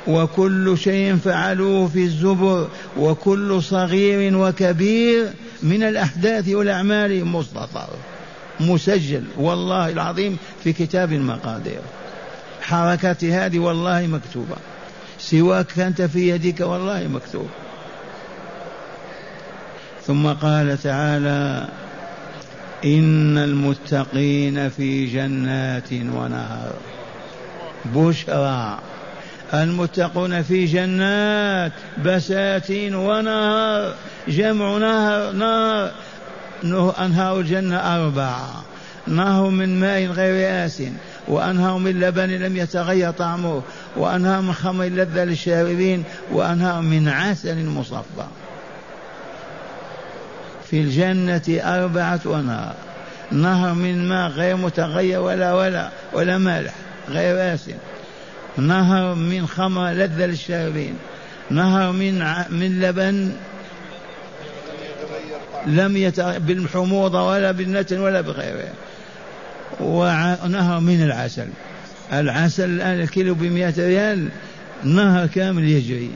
وكل 0.06 0.78
شيء 0.78 1.16
فعلوه 1.16 1.88
في 1.88 2.04
الزبر 2.04 2.68
وكل 2.96 3.62
صغير 3.62 4.36
وكبير 4.36 5.26
من 5.62 5.82
الأحداث 5.82 6.48
والأعمال 6.48 7.24
مستطر 7.24 7.88
مسجل 8.60 9.24
والله 9.36 9.88
العظيم 9.88 10.36
في 10.64 10.72
كتاب 10.72 11.12
المقادير. 11.12 11.80
حركتي 12.62 13.32
هذه 13.32 13.58
والله 13.58 14.06
مكتوبة. 14.06 14.56
سواك 15.30 15.78
أنت 15.78 16.02
في 16.02 16.28
يدك 16.28 16.60
والله 16.60 17.08
مكتوب. 17.08 17.48
ثم 20.06 20.26
قال 20.26 20.78
تعالى 20.82 21.68
إن 22.84 23.38
المتقين 23.38 24.68
في 24.68 25.06
جنات 25.06 25.92
ونهر. 25.92 26.72
بشرى. 27.84 28.78
المتقون 29.54 30.42
في 30.42 30.64
جنات 30.64 31.72
بساتين 32.04 32.94
ونهر 32.94 33.94
جمع 34.28 34.78
نهر 34.78 35.32
نهر. 35.32 35.90
أنهار 37.04 37.40
الجنة 37.40 37.76
أربعة. 37.76 38.64
نهر 39.06 39.48
من 39.50 39.80
ماء 39.80 40.06
غير 40.06 40.66
آس 40.66 40.82
وأنهار 41.28 41.78
من 41.78 42.00
لبن 42.00 42.30
لم 42.30 42.56
يتغير 42.56 43.10
طعمه 43.10 43.62
وأنهار 43.96 44.40
من 44.40 44.52
خمر 44.52 44.84
لذة 44.84 45.24
للشاربين 45.24 46.04
وأنهار 46.32 46.82
من 46.82 47.08
عسل 47.08 47.66
مصفى. 47.66 48.26
في 50.70 50.80
الجنة 50.80 51.42
أربعة 51.48 52.20
أنهار 52.26 52.74
نهر 53.32 53.74
من 53.74 54.08
ماء 54.08 54.30
غير 54.30 54.56
متغير 54.56 55.20
ولا 55.20 55.54
ولا 55.54 55.90
ولا 56.12 56.38
مالح 56.38 56.74
غير 57.08 57.54
آسن. 57.54 57.76
نهر 58.56 59.14
من 59.14 59.46
خمر 59.46 59.90
لذة 59.90 60.26
للشاربين 60.26 60.94
نهر 61.50 61.92
من 61.92 62.18
من 62.50 62.80
لبن 62.80 63.36
لم 65.66 65.96
يتغير 65.96 66.38
بالحموضة 66.38 67.28
ولا 67.28 67.52
بالنتن 67.52 68.00
ولا 68.00 68.20
بغيره 68.20 68.72
ونهر 69.80 70.80
من 70.80 71.02
العسل. 71.02 71.48
العسل 72.12 72.70
الآن 72.70 73.00
الكيلو 73.00 73.34
بمئة 73.34 73.74
ريال 73.78 74.28
نهر 74.84 75.26
كامل 75.26 75.64
يجري. 75.64 76.10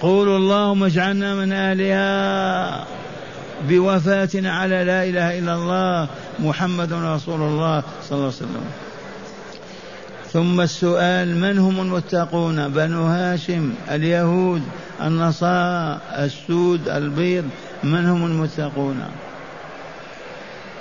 قولوا 0.00 0.36
اللهم 0.36 0.84
اجعلنا 0.84 1.34
من 1.34 1.52
أهلها 1.52 2.86
بوفاتنا 3.68 4.52
على 4.52 4.84
لا 4.84 5.04
إله 5.04 5.38
إلا 5.38 5.54
الله 5.54 6.08
محمد 6.38 6.92
رسول 6.92 7.40
الله 7.40 7.82
صلى 8.08 8.18
الله 8.18 8.32
عليه 8.34 8.36
وسلم. 8.36 8.64
ثم 10.32 10.60
السؤال 10.60 11.36
من 11.36 11.58
هم 11.58 11.80
المتقون؟ 11.80 12.68
بنو 12.68 13.04
هاشم 13.06 13.74
اليهود 13.90 14.62
النصارى 15.02 16.00
السود 16.18 16.88
البيض 16.88 17.44
من 17.84 18.06
هم 18.06 18.26
المتقون؟ 18.26 19.00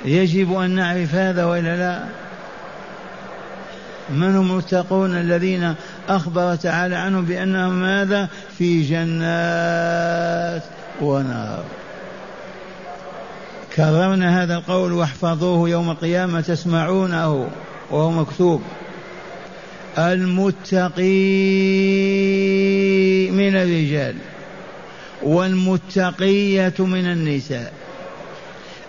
يجب 0.05 0.53
أن 0.53 0.69
نعرف 0.69 1.15
هذا 1.15 1.45
وإلا 1.45 1.77
لا؟ 1.77 2.03
من 4.09 4.35
هم 4.35 4.51
المتقون 4.51 5.17
الذين 5.17 5.75
أخبر 6.09 6.55
تعالى 6.55 6.95
عنهم 6.95 7.25
بأنهم 7.25 7.81
ماذا؟ 7.81 8.29
في 8.57 8.81
جنات 8.81 10.63
ونار. 11.01 11.63
كررنا 13.75 14.43
هذا 14.43 14.55
القول 14.55 14.93
واحفظوه 14.93 15.69
يوم 15.69 15.91
القيامة 15.91 16.41
تسمعونه 16.41 17.47
وهو 17.91 18.11
مكتوب. 18.11 18.61
المتقي 19.97 21.11
من 23.31 23.55
الرجال 23.55 24.15
والمتقية 25.23 26.73
من 26.79 27.05
النساء. 27.05 27.73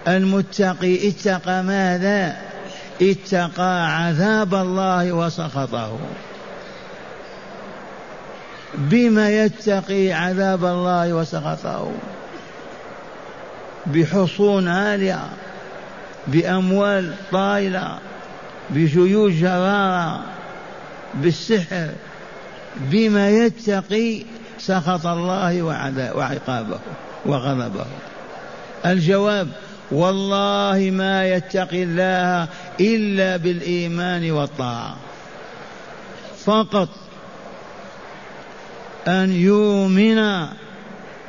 المتقي 0.08 1.08
اتقى 1.08 1.62
ماذا؟ 1.62 2.36
اتقى 3.02 3.96
عذاب 3.96 4.54
الله 4.54 5.12
وسخطه. 5.12 5.98
بما 8.74 9.30
يتقي 9.30 10.12
عذاب 10.12 10.64
الله 10.64 11.12
وسخطه. 11.12 11.92
بحصون 13.86 14.68
عالية 14.68 15.20
بأموال 16.26 17.14
طائلة 17.32 17.98
بجيوش 18.70 19.32
جرارة 19.32 20.20
بالسحر. 21.14 21.88
بما 22.76 23.30
يتقي 23.30 24.22
سخط 24.58 25.06
الله 25.06 25.62
وعقابه 26.14 26.78
وغضبه. 27.26 27.86
الجواب 28.86 29.48
والله 29.92 30.90
ما 30.92 31.28
يتقي 31.28 31.82
الله 31.82 32.48
إلا 32.80 33.36
بالإيمان 33.36 34.30
والطاعة. 34.30 34.96
فقط 36.44 36.88
أن 39.08 39.32
يؤمن 39.32 40.46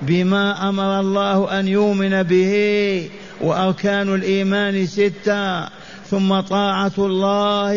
بما 0.02 0.70
أمر 0.70 1.00
الله 1.00 1.60
أن 1.60 1.68
يؤمن 1.68 2.24
به 2.24 3.10
وأركان 3.42 4.16
الإيمان 4.16 4.86
ستة 4.86 5.66
ثم 6.10 6.40
طاعة 6.40 6.92
الله 6.98 7.76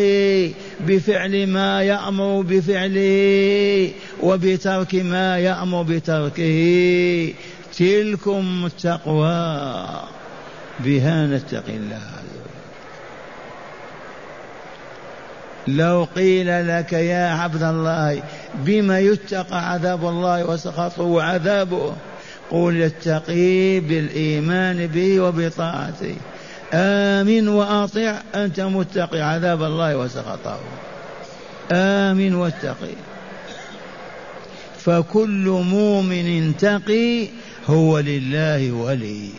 بفعل 0.87 1.47
ما 1.47 1.83
يأمر 1.83 2.41
بفعله 2.41 3.91
وبترك 4.23 4.95
ما 4.95 5.39
يأمر 5.39 5.83
بتركه. 5.83 7.33
تلكم 7.77 8.65
التقوى. 8.65 10.18
بها 10.79 11.27
نتقي 11.27 11.75
الله. 11.75 12.01
لو 15.67 16.07
قيل 16.15 16.67
لك 16.67 16.93
يا 16.93 17.33
عبد 17.33 17.63
الله 17.63 18.23
بما 18.55 18.99
يتقى 18.99 19.71
عذاب 19.71 20.05
الله 20.05 20.45
وسخطه 20.45 21.03
وعذابه 21.03 21.95
قل 22.51 22.81
اتقي 22.81 23.79
بالإيمان 23.79 24.87
به 24.87 25.19
وبطاعته. 25.19 26.15
آمن 26.73 27.47
وأطع 27.47 28.15
أنت 28.35 28.59
متقي 28.59 29.21
عذاب 29.21 29.63
الله 29.63 29.97
وسخطه. 29.97 30.59
آمن 31.71 32.35
واتقي. 32.35 32.95
فكل 34.79 35.63
مؤمن 35.65 36.57
تقي 36.57 37.27
هو 37.67 37.99
لله 37.99 38.71
ولي. 38.71 39.29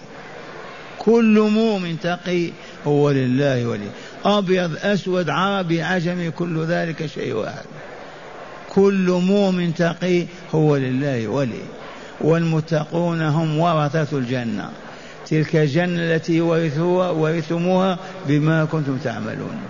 كل 1.04 1.48
مؤمن 1.52 2.00
تقي 2.00 2.50
هو 2.86 3.10
لله 3.10 3.66
ولي. 3.66 3.88
أبيض 4.24 4.76
أسود 4.82 5.30
عربي 5.30 5.82
عجمي 5.82 6.30
كل 6.30 6.64
ذلك 6.64 7.06
شيء 7.06 7.34
واحد. 7.34 7.64
كل 8.68 9.20
مؤمن 9.26 9.74
تقي 9.74 10.26
هو 10.54 10.76
لله 10.76 11.28
ولي. 11.28 11.62
والمتقون 12.20 13.22
هم 13.22 13.58
ورثة 13.58 14.18
الجنة. 14.18 14.70
تلك 15.26 15.56
الجنة 15.56 16.14
التي 16.14 16.40
ورثوها 16.40 17.10
ورثتموها 17.10 17.98
بما 18.28 18.64
كنتم 18.64 18.96
تعملون. 18.96 19.60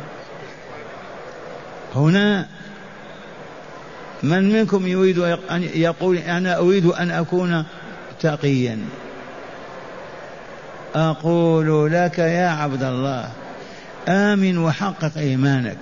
هنا 1.95 2.47
من 4.23 4.53
منكم 4.53 4.87
يريد 4.87 5.19
أن 5.51 5.63
يقول 5.75 6.17
أنا 6.17 6.59
أريد 6.59 6.87
أن 6.87 7.11
أكون 7.11 7.65
تقيا؟ 8.21 8.79
أقول 10.95 11.93
لك 11.93 12.19
يا 12.19 12.49
عبد 12.49 12.83
الله 12.83 13.29
آمن 14.09 14.59
وحقق 14.59 15.19
إيمانك. 15.19 15.79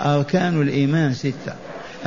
أركان 0.00 0.62
الإيمان 0.62 1.14
ستة 1.14 1.54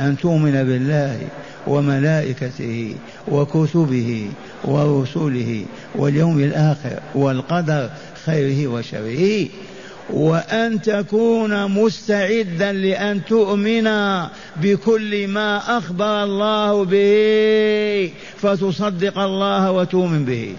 أن 0.00 0.16
تؤمن 0.16 0.52
بالله 0.52 1.18
وملائكته 1.66 2.94
وكتبه 3.28 4.30
ورسله 4.64 5.64
واليوم 5.94 6.38
الآخر 6.38 7.00
والقدر 7.14 7.90
خيره 8.26 8.66
وشره 8.66 9.48
وأن 10.10 10.82
تكون 10.82 11.66
مستعدا 11.70 12.72
لأن 12.72 13.24
تؤمن 13.24 13.90
بكل 14.56 15.28
ما 15.28 15.78
أخبر 15.78 16.24
الله 16.24 16.84
به 16.84 18.12
فتصدق 18.36 19.18
الله 19.18 19.70
وتؤمن 19.70 20.24
به. 20.24 20.54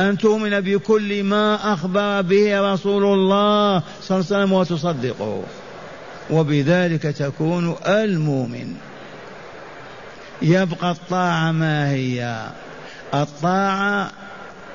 أن 0.00 0.18
تؤمن 0.18 0.60
بكل 0.60 1.24
ما 1.24 1.72
أخبر 1.72 2.22
به 2.22 2.72
رسول 2.72 3.04
الله 3.04 3.82
صلى 4.02 4.18
الله 4.18 4.26
عليه 4.30 4.44
وسلم 4.44 4.52
وتصدقه. 4.52 5.42
وبذلك 6.30 7.02
تكون 7.02 7.74
المؤمن. 7.86 8.74
يبقى 10.42 10.90
الطاعة 10.90 11.52
ما 11.52 11.90
هي؟ 11.90 12.46
الطاعة 13.14 14.10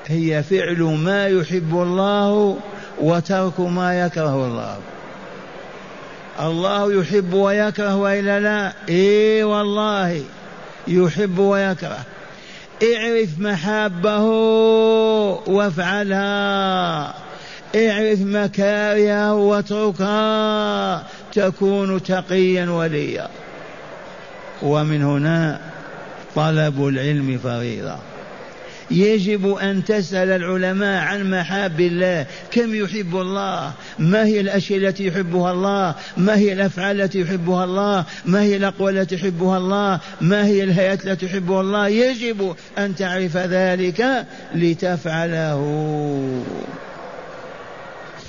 هي 0.06 0.42
فعل 0.42 0.82
ما 0.82 1.26
يحب 1.26 1.82
الله 1.82 2.58
وترك 3.00 3.60
ما 3.60 4.00
يكره 4.00 4.46
الله. 4.46 4.78
الله 6.40 7.00
يحب 7.00 7.32
ويكره 7.32 7.96
والا 7.96 8.40
لا؟ 8.40 8.72
اي 8.88 9.44
والله 9.44 10.22
يحب 10.88 11.38
ويكره. 11.38 12.04
اعرف 12.82 13.38
محابه 13.38 14.20
وافعلها. 15.46 17.14
اعرف 17.76 18.20
مكارهه 18.20 19.34
واتركها. 19.34 21.02
تكون 21.32 22.02
تقيا 22.02 22.70
وليا. 22.70 23.28
ومن 24.62 25.02
هنا 25.02 25.60
طلب 26.36 26.88
العلم 26.88 27.40
فريضة. 27.44 28.09
يجب 28.90 29.54
أن 29.54 29.84
تسأل 29.84 30.30
العلماء 30.30 31.04
عن 31.04 31.30
محاب 31.30 31.80
الله. 31.80 32.26
كم 32.50 32.74
يحب 32.74 33.16
الله؟ 33.16 33.72
ما 33.98 34.24
هي 34.24 34.40
الأشياء 34.40 34.78
التي 34.78 35.06
يحبها 35.06 35.52
الله؟ 35.52 35.94
ما 36.16 36.36
هي 36.36 36.52
الأفعال 36.52 37.00
التي 37.00 37.20
يحبها 37.20 37.64
الله؟ 37.64 38.04
ما 38.24 38.42
هي 38.42 38.56
الأقوال 38.56 38.98
التي 38.98 39.14
يحبها 39.14 39.58
الله؟ 39.58 40.00
ما 40.20 40.46
هي 40.46 40.64
الهيئات 40.64 41.06
التي 41.06 41.26
يحبها 41.26 41.60
الله؟ 41.60 41.88
يجب 41.88 42.56
أن 42.78 42.94
تعرف 42.94 43.36
ذلك 43.36 44.26
لتفعله. 44.54 45.60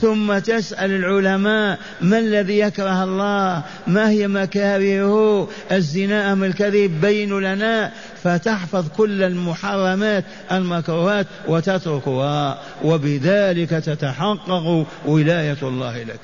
ثم 0.02 0.40
تسأل 0.40 0.92
العلماء 0.92 1.80
ما 2.02 2.20
الذي 2.20 2.60
يكره 2.60 3.04
الله؟ 3.04 3.64
ما 3.88 4.10
هي 4.10 4.28
مكارهه؟ 4.28 5.48
الزنا 5.72 6.34
أم 6.34 6.44
الكذب؟ 6.44 7.02
بين 7.02 7.40
لنا. 7.40 7.92
فتحفظ 8.24 8.86
كل 8.98 9.24
المحرمات 9.24 10.24
المكروهات 10.52 11.28
وتتركها 11.48 12.62
وبذلك 12.84 13.70
تتحقق 13.70 14.86
ولاية 15.06 15.58
الله 15.64 16.04
لك. 16.04 16.20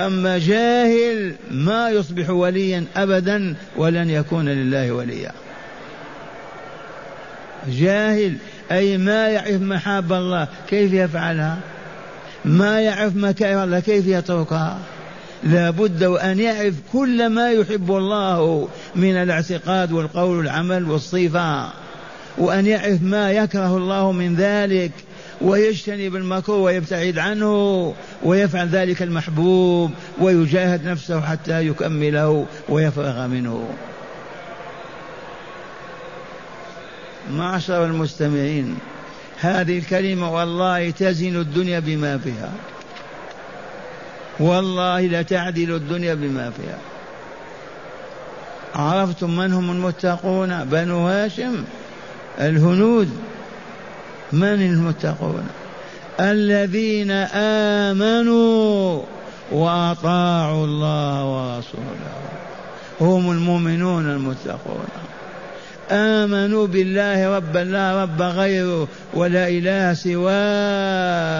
أما 0.00 0.38
جاهل 0.38 1.34
ما 1.50 1.90
يصبح 1.90 2.30
وليا 2.30 2.84
أبدا 2.96 3.54
ولن 3.76 4.10
يكون 4.10 4.48
لله 4.48 4.92
وليا. 4.92 5.32
جاهل 7.68 8.36
أي 8.72 8.98
ما 8.98 9.28
يعرف 9.28 9.60
محاب 9.60 10.12
الله 10.12 10.48
كيف 10.68 10.92
يفعلها؟ 10.92 11.58
ما 12.44 12.80
يعرف 12.80 13.16
مكاره 13.16 13.64
الله 13.64 13.80
كيف 13.80 14.06
يتركها. 14.06 14.78
لا 15.44 15.70
بد 15.70 16.04
وأن 16.04 16.40
يعرف 16.40 16.74
كل 16.92 17.26
ما 17.28 17.50
يحب 17.50 17.90
الله 17.90 18.68
من 18.96 19.16
الاعتقاد 19.16 19.92
والقول 19.92 20.36
والعمل 20.36 20.90
والصفة 20.90 21.68
وأن 22.38 22.66
يعرف 22.66 23.02
ما 23.02 23.32
يكره 23.32 23.76
الله 23.76 24.12
من 24.12 24.36
ذلك 24.36 24.92
ويجتنب 25.40 26.16
المكروه 26.16 26.58
ويبتعد 26.58 27.18
عنه 27.18 27.94
ويفعل 28.22 28.68
ذلك 28.68 29.02
المحبوب 29.02 29.90
ويجاهد 30.20 30.86
نفسه 30.86 31.20
حتى 31.20 31.66
يكمله 31.66 32.46
ويفرغ 32.68 33.26
منه. 33.26 33.68
معشر 37.32 37.84
المستمعين 37.84 38.78
هذه 39.40 39.78
الكلمة 39.78 40.34
والله 40.34 40.90
تزن 40.90 41.36
الدنيا 41.40 41.78
بما 41.78 42.18
فيها. 42.18 42.52
والله 44.40 45.06
لتعدل 45.06 45.74
الدنيا 45.74 46.14
بما 46.14 46.50
فيها. 46.50 46.78
عرفتم 48.74 49.36
من 49.36 49.52
هم 49.52 49.70
المتقون؟ 49.70 50.64
بنو 50.64 51.08
هاشم 51.08 51.64
الهنود. 52.40 53.10
من 54.32 54.62
المتقون؟ 54.62 55.48
الذين 56.20 57.10
آمنوا 57.90 59.02
وأطاعوا 59.52 60.64
الله 60.64 61.24
ورسوله. 61.24 62.14
هم 63.00 63.30
المؤمنون 63.30 64.10
المتقون. 64.10 64.88
آمنوا 65.90 66.66
بالله 66.66 67.36
ربا 67.36 67.58
لا 67.58 68.02
رب 68.02 68.22
غيره 68.22 68.88
ولا 69.14 69.48
إله 69.48 69.94
سواه 69.94 71.30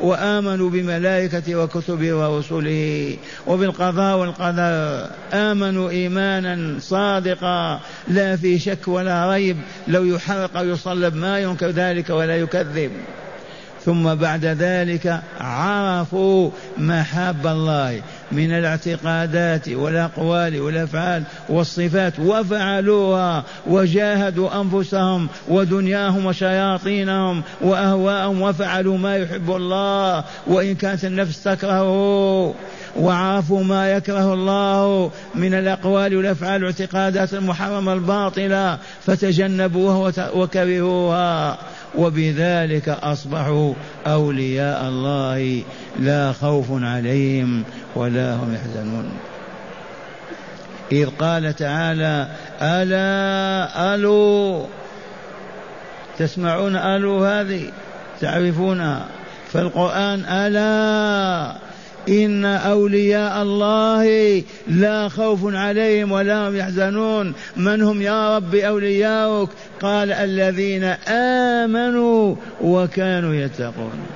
وآمنوا 0.00 0.70
بملائكته 0.70 1.56
وكتبه 1.56 2.14
ورسله 2.14 3.16
وبالقضاء 3.46 4.16
والقدر. 4.16 5.06
آمنوا 5.32 5.90
إيمانا 5.90 6.80
صادقا. 6.80 7.80
لا 8.08 8.36
في 8.36 8.58
شك 8.58 8.88
ولا 8.88 9.32
ريب. 9.32 9.56
لو 9.88 10.04
يحرق 10.04 10.50
يصلب 10.56 11.14
ما 11.14 11.38
ينكر 11.38 11.70
ذلك 11.70 12.10
ولا 12.10 12.36
يكذب. 12.36 12.90
ثم 13.84 14.14
بعد 14.14 14.44
ذلك 14.44 15.20
عرفوا 15.40 16.50
محاب 16.78 17.46
الله 17.46 18.02
من 18.32 18.52
الاعتقادات 18.52 19.68
والأقوال 19.68 20.60
والأفعال 20.60 21.22
والصفات 21.48 22.20
وفعلوها 22.20 23.44
وجاهدوا 23.66 24.60
أنفسهم 24.60 25.28
ودنياهم 25.48 26.26
وشياطينهم 26.26 27.42
وأهواءهم 27.60 28.42
وفعلوا 28.42 28.98
ما 28.98 29.16
يحب 29.16 29.50
الله 29.50 30.24
وإن 30.46 30.74
كانت 30.74 31.04
النفس 31.04 31.42
تكرهه. 31.42 32.54
وعرفوا 32.98 33.64
ما 33.64 33.92
يكره 33.92 34.34
الله 34.34 35.10
من 35.34 35.54
الأقوال 35.54 36.16
والأفعال 36.16 36.64
والاعتقادات 36.64 37.34
المحرمه 37.34 37.92
الباطله 37.92 38.78
فتجنبوها 39.06 40.12
وكرهوها. 40.34 41.58
وبذلك 41.94 42.88
أصبحوا 42.88 43.74
أولياء 44.06 44.88
الله 44.88 45.62
لا 46.00 46.32
خوف 46.32 46.66
عليهم 46.70 47.64
ولا 47.94 48.34
هم 48.34 48.54
يحزنون. 48.54 49.10
إذ 50.92 51.06
قال 51.06 51.56
تعالى 51.56 52.28
ألا 52.62 53.94
ألو 53.94 54.66
تسمعون 56.18 56.76
ألو 56.76 57.24
هذه؟ 57.24 57.62
تعرفونها؟ 58.20 59.06
فالقرآن 59.52 60.24
ألا 60.24 61.67
إن 62.08 62.44
أولياء 62.44 63.42
الله 63.42 64.42
لا 64.68 65.08
خوف 65.08 65.54
عليهم 65.54 66.12
ولا 66.12 66.48
هم 66.48 66.56
يحزنون. 66.56 67.32
من 67.56 67.82
هم 67.82 68.02
يا 68.02 68.36
رب 68.36 68.54
أولياؤك؟ 68.54 69.50
قال 69.82 70.12
الذين 70.12 70.84
آمنوا 71.08 72.36
وكانوا 72.60 73.34
يتقون. 73.34 74.06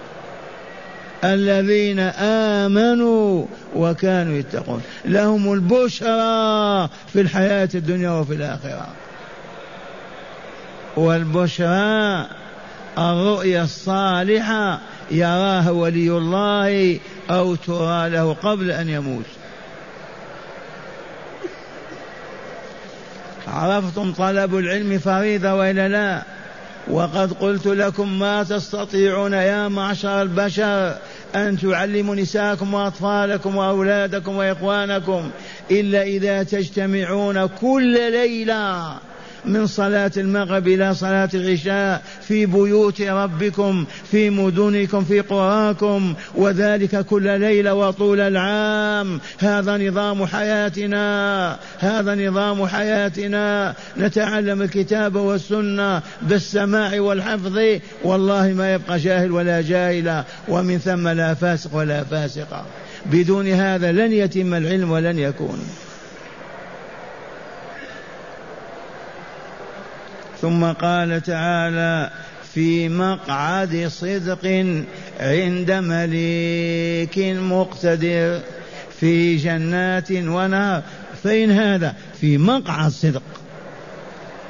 الذين 1.24 1.98
آمنوا 2.18 3.46
وكانوا 3.76 4.36
يتقون. 4.38 4.82
لهم 5.04 5.52
البشرى 5.52 6.88
في 7.12 7.20
الحياة 7.20 7.68
الدنيا 7.74 8.10
وفي 8.10 8.34
الآخرة. 8.34 8.88
والبشرى 10.96 12.26
الرؤيا 12.98 13.62
الصالحة 13.62 14.80
يراها 15.10 15.70
ولي 15.70 16.10
الله 16.10 16.98
أو 17.30 17.54
ترى 17.54 18.10
له 18.10 18.32
قبل 18.32 18.70
أن 18.70 18.88
يموت. 18.88 19.24
عرفتم 23.48 24.12
طلب 24.12 24.56
العلم 24.56 24.98
فريضة 24.98 25.54
وإلا 25.54 25.88
لا؟ 25.88 26.22
وقد 26.90 27.32
قلت 27.32 27.66
لكم 27.66 28.18
ما 28.18 28.42
تستطيعون 28.42 29.32
يا 29.32 29.68
معشر 29.68 30.22
البشر 30.22 30.96
أن 31.34 31.58
تعلموا 31.58 32.14
نساءكم 32.14 32.74
وأطفالكم 32.74 33.56
وأولادكم 33.56 34.36
وإخوانكم 34.36 35.30
إلا 35.70 36.02
إذا 36.02 36.42
تجتمعون 36.42 37.46
كل 37.46 38.12
ليلة 38.12 38.94
من 39.44 39.66
صلاة 39.66 40.10
المغرب 40.16 40.68
إلى 40.68 40.94
صلاة 40.94 41.28
العشاء 41.34 42.02
في 42.28 42.46
بيوت 42.46 43.02
ربكم 43.02 43.84
في 44.10 44.30
مدنكم 44.30 45.04
في 45.04 45.20
قراكم 45.20 46.14
وذلك 46.34 47.06
كل 47.06 47.40
ليلة 47.40 47.74
وطول 47.74 48.20
العام. 48.20 49.20
هذا 49.38 49.88
نظام 49.88 50.26
حياتنا 50.26 51.56
هذا 51.78 52.28
نظام 52.28 52.66
حياتنا. 52.66 53.74
نتعلم 53.98 54.62
الكتاب 54.62 55.16
والسنة 55.16 56.02
بالسماع 56.22 57.00
والحفظ. 57.00 57.58
والله 58.04 58.48
ما 58.48 58.74
يبقى 58.74 58.98
جاهل 58.98 59.32
ولا 59.32 59.60
جاهلة 59.60 60.24
ومن 60.48 60.78
ثم 60.78 61.08
لا 61.08 61.34
فاسق 61.34 61.76
ولا 61.76 62.04
فاسقة. 62.04 62.64
بدون 63.06 63.48
هذا 63.48 63.92
لن 63.92 64.12
يتم 64.12 64.54
العلم 64.54 64.90
ولن 64.90 65.18
يكون. 65.18 65.58
ثم 70.42 70.64
قال 70.64 71.22
تعالى 71.22 72.10
في 72.54 72.88
مقعد 72.88 73.86
صدق 73.88 74.46
عند 75.20 75.72
مليك 75.72 77.18
مقتدر 77.18 78.40
في 79.00 79.36
جنات 79.36 80.12
ونهر 80.12 80.82
فين 81.22 81.50
هذا 81.50 81.94
في 82.20 82.38
مقعد 82.38 82.90
صدق. 82.90 83.22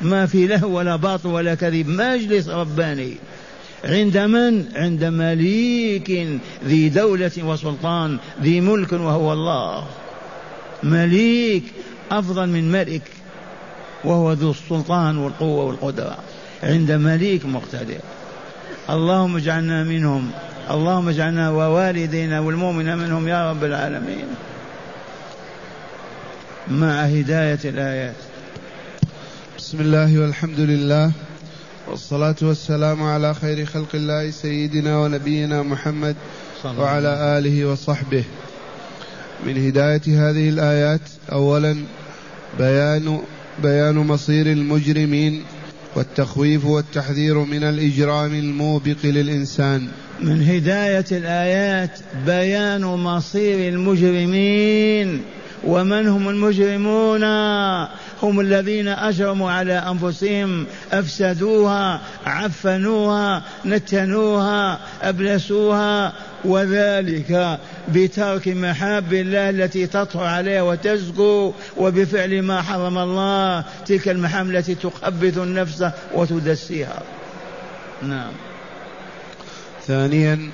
ما 0.00 0.26
في 0.26 0.46
له 0.46 0.66
ولا 0.66 0.96
باطل 0.96 1.28
ولا 1.28 1.54
كذب. 1.54 1.88
مجلس 1.88 2.48
رباني. 2.48 3.14
عند 3.84 4.18
من؟ 4.18 4.64
عند 4.74 5.04
مليك 5.04 6.28
ذي 6.66 6.88
دولة 6.88 7.32
وسلطان 7.38 8.18
ذي 8.42 8.60
ملك 8.60 8.92
وهو 8.92 9.32
الله. 9.32 9.86
مليك 10.82 11.64
أفضل 12.10 12.48
من 12.48 12.72
ملك. 12.72 13.02
وهو 14.04 14.32
ذو 14.32 14.50
السلطان 14.50 15.18
والقوة 15.18 15.64
والقدرة 15.64 16.18
عند 16.62 16.92
مليك 16.92 17.46
مقتدر. 17.46 18.00
اللهم 18.90 19.36
اجعلنا 19.36 19.84
منهم 19.84 20.30
اللهم 20.70 21.08
اجعلنا 21.08 21.50
ووالدينا 21.50 22.40
والمؤمن 22.40 22.98
منهم 22.98 23.28
يا 23.28 23.50
رب 23.50 23.64
العالمين. 23.64 24.26
مع 26.68 27.02
هداية 27.02 27.58
الآيات. 27.64 28.14
بسم 29.58 29.80
الله 29.80 30.18
والحمد 30.18 30.60
لله 30.60 31.12
والصلاة 31.88 32.36
والسلام 32.42 33.02
على 33.02 33.34
خير 33.34 33.66
خلق 33.66 33.88
الله 33.94 34.30
سيدنا 34.30 34.98
ونبينا 34.98 35.62
محمد 35.62 36.16
وعلى 36.78 37.38
آله 37.38 37.64
وصحبه. 37.64 38.24
من 39.46 39.66
هداية 39.66 40.02
هذه 40.06 40.48
الآيات 40.48 41.00
أولا 41.32 41.76
بيان 42.58 43.20
بيان 43.58 43.94
مصير 43.94 44.46
المجرمين 44.46 45.42
والتخويف 45.96 46.64
والتحذير 46.64 47.38
من 47.38 47.64
الإجرام 47.64 48.34
الموبق 48.34 48.96
للإنسان. 49.04 49.88
من 50.20 50.42
هداية 50.42 51.04
الآيات 51.12 51.98
بيان 52.26 52.84
مصير 52.84 53.74
المجرمين. 53.74 55.22
ومن 55.64 56.08
هم 56.08 56.28
المجرمون؟ 56.28 57.24
هم 58.22 58.40
الذين 58.40 58.88
أجرموا 58.88 59.50
على 59.50 59.72
أنفسهم 59.72 60.66
أفسدوها 60.92 62.00
عفنوها 62.26 63.42
نتنوها 63.66 64.78
أبلسوها 65.02 66.12
وذلك 66.44 67.58
بترك 67.88 68.48
محاب 68.48 69.12
الله 69.12 69.50
التي 69.50 69.86
تطهر 69.86 70.24
عليها 70.24 70.62
وتزكو 70.62 71.52
وبفعل 71.76 72.42
ما 72.42 72.62
حرم 72.62 72.98
الله. 72.98 73.64
تلك 73.86 74.08
المحام 74.08 74.50
التي 74.50 74.74
تخبث 74.74 75.38
النفس 75.38 75.84
وتدسيها. 76.14 77.02
نعم. 78.02 78.32
ثانيا 79.86 80.50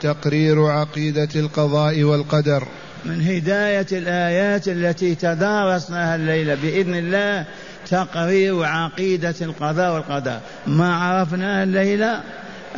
تقرير 0.00 0.66
عقيدة 0.66 1.28
القضاء 1.36 2.02
والقدر. 2.02 2.68
من 3.04 3.22
هداية 3.22 3.86
الآيات 3.92 4.68
التي 4.68 5.14
تدارسناها 5.14 6.16
الليلة 6.16 6.54
بإذن 6.54 6.94
الله 6.94 7.44
تقرير 7.90 8.64
عقيدة 8.64 9.34
القضاء 9.40 9.94
والقدر. 9.94 10.40
ما 10.66 10.96
عرفناها 10.96 11.62
الليلة 11.62 12.20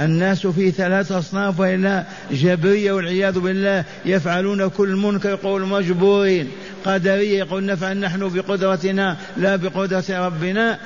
الناس 0.01 0.47
في 0.47 0.71
ثلاث 0.71 1.13
أصناف 1.13 1.61
وإلا 1.61 2.05
جبرية 2.31 2.93
والعياذ 2.93 3.39
بالله 3.39 3.85
يفعلون 4.05 4.69
كل 4.69 4.89
منكر 4.89 5.29
يقول 5.29 5.63
مجبورين. 5.63 6.51
قدرية 6.85 7.39
يقول 7.39 7.67
نفعل 7.67 8.01
نحن 8.01 8.29
بقدرتنا 8.29 9.17
لا 9.37 9.57
بقدرة 9.57 10.05
ربنا. 10.27 10.79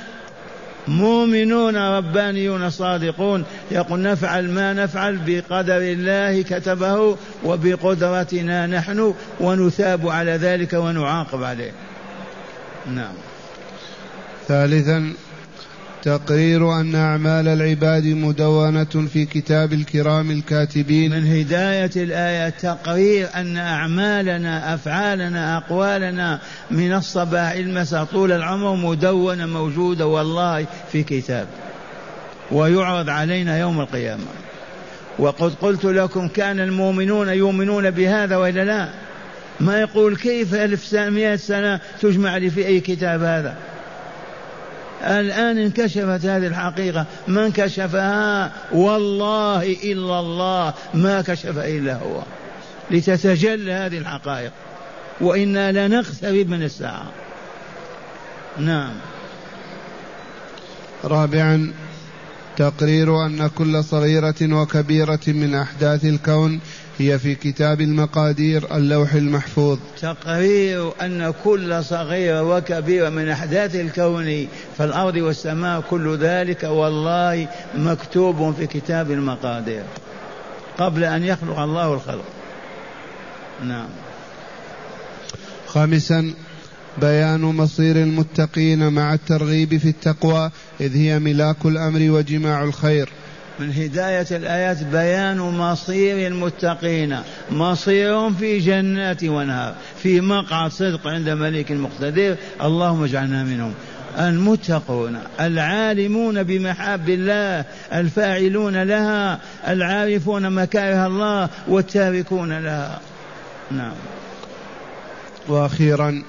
مؤمنون 0.89 1.77
ربانيون 1.77 2.71
صادقون 2.71 3.45
يقول 3.71 4.03
نفعل 4.03 4.51
ما 4.51 4.73
نفعل 4.73 5.19
بقدر 5.27 5.79
الله 5.79 6.43
كتبه 6.43 7.17
وبقدرتنا 7.45 8.67
نحن 8.67 9.15
ونثاب 9.41 10.09
على 10.09 10.31
ذلك 10.31 10.73
ونعاقب 10.73 11.43
عليه. 11.43 11.73
نعم. 12.95 13.15
ثالثا 14.49 15.13
تقرير 16.03 16.81
أن 16.81 16.95
أعمال 16.95 17.49
العباد 17.49 18.07
مدونة 18.07 19.09
في 19.13 19.25
كتاب 19.25 19.73
الكرام 19.73 20.31
الكاتبين. 20.31 21.11
من 21.11 21.27
هداية 21.27 21.91
الآية 21.97 22.49
تقرير 22.49 23.29
أن 23.35 23.57
أعمالنا 23.57 24.75
أفعالنا 24.75 25.57
أقوالنا 25.57 26.41
من 26.71 26.95
الصباح 26.95 27.51
المساء 27.51 28.05
طول 28.05 28.33
العمر 28.33 28.75
مدونة 28.75 29.47
موجودة 29.47 30.07
والله 30.07 30.67
في 30.93 31.03
كتاب. 31.03 31.47
ويعرض 32.53 33.09
علينا 33.09 33.59
يوم 33.59 33.81
القيامة. 33.81 34.25
وقد 35.19 35.55
قلت 35.55 35.85
لكم 35.85 36.29
كان 36.29 36.61
المؤمنون 36.61 37.29
يؤمنون 37.29 37.91
بهذا 37.91 38.37
وإلا 38.37 38.65
لا؟ 38.65 38.89
ما 39.61 39.81
يقول 39.81 40.17
كيف 40.17 40.55
ألف 40.55 40.85
سنة 40.85 41.37
سنة 41.37 41.81
تجمع 42.01 42.37
لي 42.37 42.51
في 42.51 42.67
أي 42.67 42.81
كتاب 42.81 43.23
هذا؟ 43.23 43.57
الآن 45.03 45.59
انكشفت 45.59 46.27
هذه 46.27 46.47
الحقيقة. 46.47 47.07
من 47.29 47.53
كشفها 47.53 48.53
والله 48.73 49.63
إلا 49.73 50.21
الله. 50.21 50.75
ما 50.95 51.23
كشف 51.23 51.59
إلا 51.59 51.95
هو. 51.95 52.23
لتتجلى 52.91 53.73
هذه 53.73 53.99
الحقائق. 53.99 54.53
وإنا 55.21 55.89
لنقترب 55.89 56.49
من 56.49 56.63
الساعة 56.63 57.11
نعم. 58.59 58.93
رابعا 61.05 61.73
تقرير 62.57 63.27
أن 63.27 63.51
كل 63.59 63.85
صغيرة 63.85 64.35
وكبيرة 64.43 65.21
من 65.27 65.55
أحداث 65.55 66.05
الكون 66.05 66.61
هي 66.99 67.19
في 67.19 67.35
كتاب 67.35 67.81
المقادير 67.81 68.77
اللوح 68.77 69.15
المحفوظ. 69.15 69.79
تقرير 70.01 70.93
أن 71.03 71.35
كل 71.45 71.85
صغير 71.85 72.45
وكبير 72.45 73.11
من 73.11 73.29
أحداث 73.29 73.75
الكون 73.75 74.49
فالأرض 74.79 75.17
والسماء 75.17 75.81
كل 75.81 76.17
ذلك 76.17 76.63
والله 76.63 77.49
مكتوب 77.75 78.55
في 78.55 78.67
كتاب 78.67 79.11
المقادير 79.11 79.83
قبل 80.79 81.05
أن 81.05 81.25
يخلق 81.25 81.59
الله 81.59 81.95
الخلق. 81.95 82.25
نعم. 83.65 83.89
خامسا 85.67 86.33
بيان 87.01 87.41
مصير 87.41 87.97
المتقين 87.97 88.93
مع 88.93 89.15
الترغيب 89.15 89.77
في 89.77 89.89
التقوى 89.89 90.51
إذ 90.81 90.97
هي 90.97 91.19
ملاك 91.19 91.57
الأمر 91.65 92.11
وجماع 92.11 92.65
الخير. 92.65 93.09
من 93.61 93.73
هداية 93.73 94.27
الآيات 94.31 94.83
بيان 94.83 95.39
مصير 95.39 96.27
المتقين. 96.27 97.19
مصيرهم 97.51 98.35
في 98.35 98.59
جنات 98.59 99.25
ونهار 99.25 99.75
في 100.03 100.21
مقعد 100.21 100.71
صدق 100.71 101.07
عند 101.07 101.29
ملك 101.29 101.73
مقتدر. 101.73 102.37
اللهم 102.63 103.05
اجعلنا 103.05 103.45
منهم. 103.45 103.75
المتقون 104.19 105.19
العالمون 105.41 106.43
بمحاب 106.43 107.09
الله 107.09 107.65
الفاعلون 107.93 108.83
لها 108.83 109.41
العارفون 109.69 110.51
مكاره 110.51 111.07
الله 111.07 111.49
والتاركون 111.69 112.59
لها. 112.59 113.01
نعم. 113.71 113.95
وأخيرا 115.49 116.23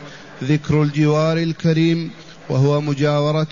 ذكر 0.44 0.84
الجوار 0.84 1.38
الكريم 1.38 2.12
وهو 2.50 2.82
مجاورة 2.82 3.48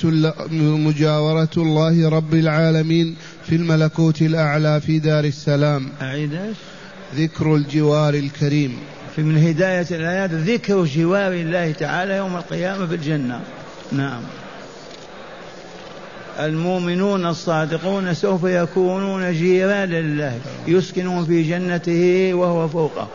مجاورة 0.62 1.50
الله 1.58 2.10
رب 2.10 2.34
العالمين 2.34 3.16
في 3.48 3.56
الملكوت 3.56 4.22
الأعلى 4.22 4.82
في 4.82 5.00
دار 5.00 5.24
السلام. 5.24 5.90
أعيد 6.02 6.40
ذكر 7.16 7.56
الجوار 7.56 8.14
الكريم. 8.14 8.78
في 9.16 9.22
من 9.22 9.38
هداية 9.48 9.88
الآيات 9.92 10.32
ذكر 10.32 10.86
جوار 10.86 11.32
الله 11.32 11.72
تعالى 11.72 12.18
يوم 12.18 12.36
القيامة 12.36 12.88
في 12.88 12.96
الجنة. 12.96 13.42
نعم. 13.92 14.22
المؤمنون 16.40 17.26
الصادقون 17.26 18.14
سوف 18.14 18.44
يكونون 18.44 19.34
جيران 19.34 19.90
لله 19.90 20.40
يسكنون 20.68 21.26
في 21.26 21.44
جنته 21.44 22.34
وهو 22.34 22.68
فوقه 22.68 23.08